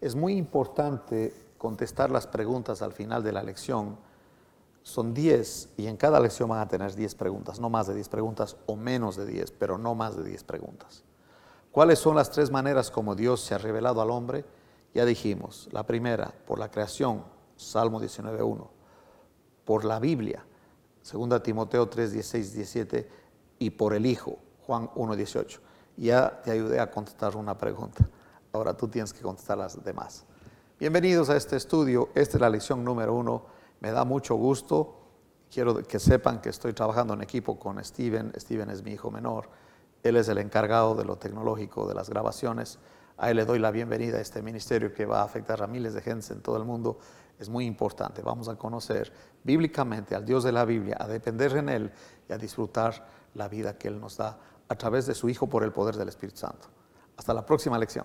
Es 0.00 0.14
muy 0.14 0.36
importante 0.36 1.32
contestar 1.58 2.10
las 2.10 2.26
preguntas 2.26 2.82
al 2.82 2.92
final 2.92 3.22
de 3.22 3.32
la 3.32 3.42
lección. 3.42 3.98
Son 4.82 5.14
10 5.14 5.70
y 5.78 5.86
en 5.86 5.96
cada 5.96 6.20
lección 6.20 6.48
van 6.48 6.60
a 6.60 6.68
tener 6.68 6.94
10 6.94 7.14
preguntas, 7.14 7.58
no 7.58 7.70
más 7.70 7.86
de 7.86 7.94
10 7.94 8.08
preguntas 8.08 8.56
o 8.66 8.76
menos 8.76 9.16
de 9.16 9.26
10, 9.26 9.52
pero 9.52 9.78
no 9.78 9.94
más 9.94 10.16
de 10.16 10.24
10 10.24 10.44
preguntas. 10.44 11.02
¿Cuáles 11.72 11.98
son 11.98 12.16
las 12.16 12.30
tres 12.30 12.50
maneras 12.50 12.90
como 12.90 13.14
Dios 13.14 13.40
se 13.40 13.54
ha 13.54 13.58
revelado 13.58 14.00
al 14.00 14.10
hombre? 14.10 14.44
Ya 14.94 15.04
dijimos, 15.04 15.68
la 15.72 15.84
primera, 15.84 16.32
por 16.46 16.58
la 16.58 16.70
creación, 16.70 17.24
Salmo 17.56 18.00
19.1, 18.00 18.66
por 19.64 19.84
la 19.84 19.98
Biblia, 19.98 20.46
2 21.12 21.42
Timoteo 21.42 21.88
3, 21.88 22.12
16, 22.12 22.52
17, 22.54 23.10
y 23.58 23.70
por 23.70 23.94
el 23.94 24.06
Hijo, 24.06 24.38
Juan 24.66 24.88
1.18. 24.90 25.60
Ya 25.96 26.42
te 26.42 26.50
ayudé 26.50 26.80
a 26.80 26.90
contestar 26.90 27.36
una 27.36 27.56
pregunta. 27.56 28.06
Ahora 28.52 28.76
tú 28.76 28.88
tienes 28.88 29.12
que 29.12 29.20
contestar 29.20 29.58
las 29.58 29.82
demás. 29.82 30.24
Bienvenidos 30.78 31.30
a 31.30 31.36
este 31.36 31.56
estudio. 31.56 32.10
Esta 32.14 32.36
es 32.36 32.40
la 32.40 32.50
lección 32.50 32.84
número 32.84 33.14
uno. 33.14 33.46
Me 33.80 33.90
da 33.90 34.04
mucho 34.04 34.34
gusto. 34.34 34.94
Quiero 35.50 35.82
que 35.82 35.98
sepan 35.98 36.40
que 36.40 36.50
estoy 36.50 36.72
trabajando 36.72 37.14
en 37.14 37.22
equipo 37.22 37.58
con 37.58 37.82
Steven. 37.82 38.32
Steven 38.36 38.70
es 38.70 38.82
mi 38.82 38.92
hijo 38.92 39.10
menor. 39.10 39.48
Él 40.02 40.16
es 40.16 40.28
el 40.28 40.38
encargado 40.38 40.94
de 40.94 41.04
lo 41.04 41.16
tecnológico, 41.16 41.88
de 41.88 41.94
las 41.94 42.10
grabaciones. 42.10 42.78
A 43.16 43.30
él 43.30 43.38
le 43.38 43.46
doy 43.46 43.58
la 43.58 43.70
bienvenida 43.70 44.18
a 44.18 44.20
este 44.20 44.42
ministerio 44.42 44.92
que 44.92 45.06
va 45.06 45.20
a 45.20 45.24
afectar 45.24 45.62
a 45.62 45.66
miles 45.66 45.94
de 45.94 46.02
gentes 46.02 46.30
en 46.30 46.42
todo 46.42 46.58
el 46.58 46.64
mundo. 46.64 46.98
Es 47.38 47.48
muy 47.48 47.64
importante. 47.64 48.20
Vamos 48.20 48.48
a 48.48 48.56
conocer 48.56 49.12
bíblicamente 49.42 50.14
al 50.14 50.26
Dios 50.26 50.44
de 50.44 50.52
la 50.52 50.64
Biblia, 50.64 50.96
a 51.00 51.06
depender 51.06 51.56
en 51.56 51.70
Él 51.70 51.92
y 52.28 52.32
a 52.32 52.38
disfrutar 52.38 53.15
la 53.36 53.48
vida 53.48 53.78
que 53.78 53.88
Él 53.88 54.00
nos 54.00 54.16
da 54.16 54.38
a 54.68 54.74
través 54.74 55.06
de 55.06 55.14
su 55.14 55.28
Hijo 55.28 55.48
por 55.48 55.62
el 55.62 55.72
poder 55.72 55.96
del 55.96 56.08
Espíritu 56.08 56.38
Santo. 56.38 56.68
Hasta 57.16 57.32
la 57.32 57.46
próxima 57.46 57.78
lección. 57.78 58.04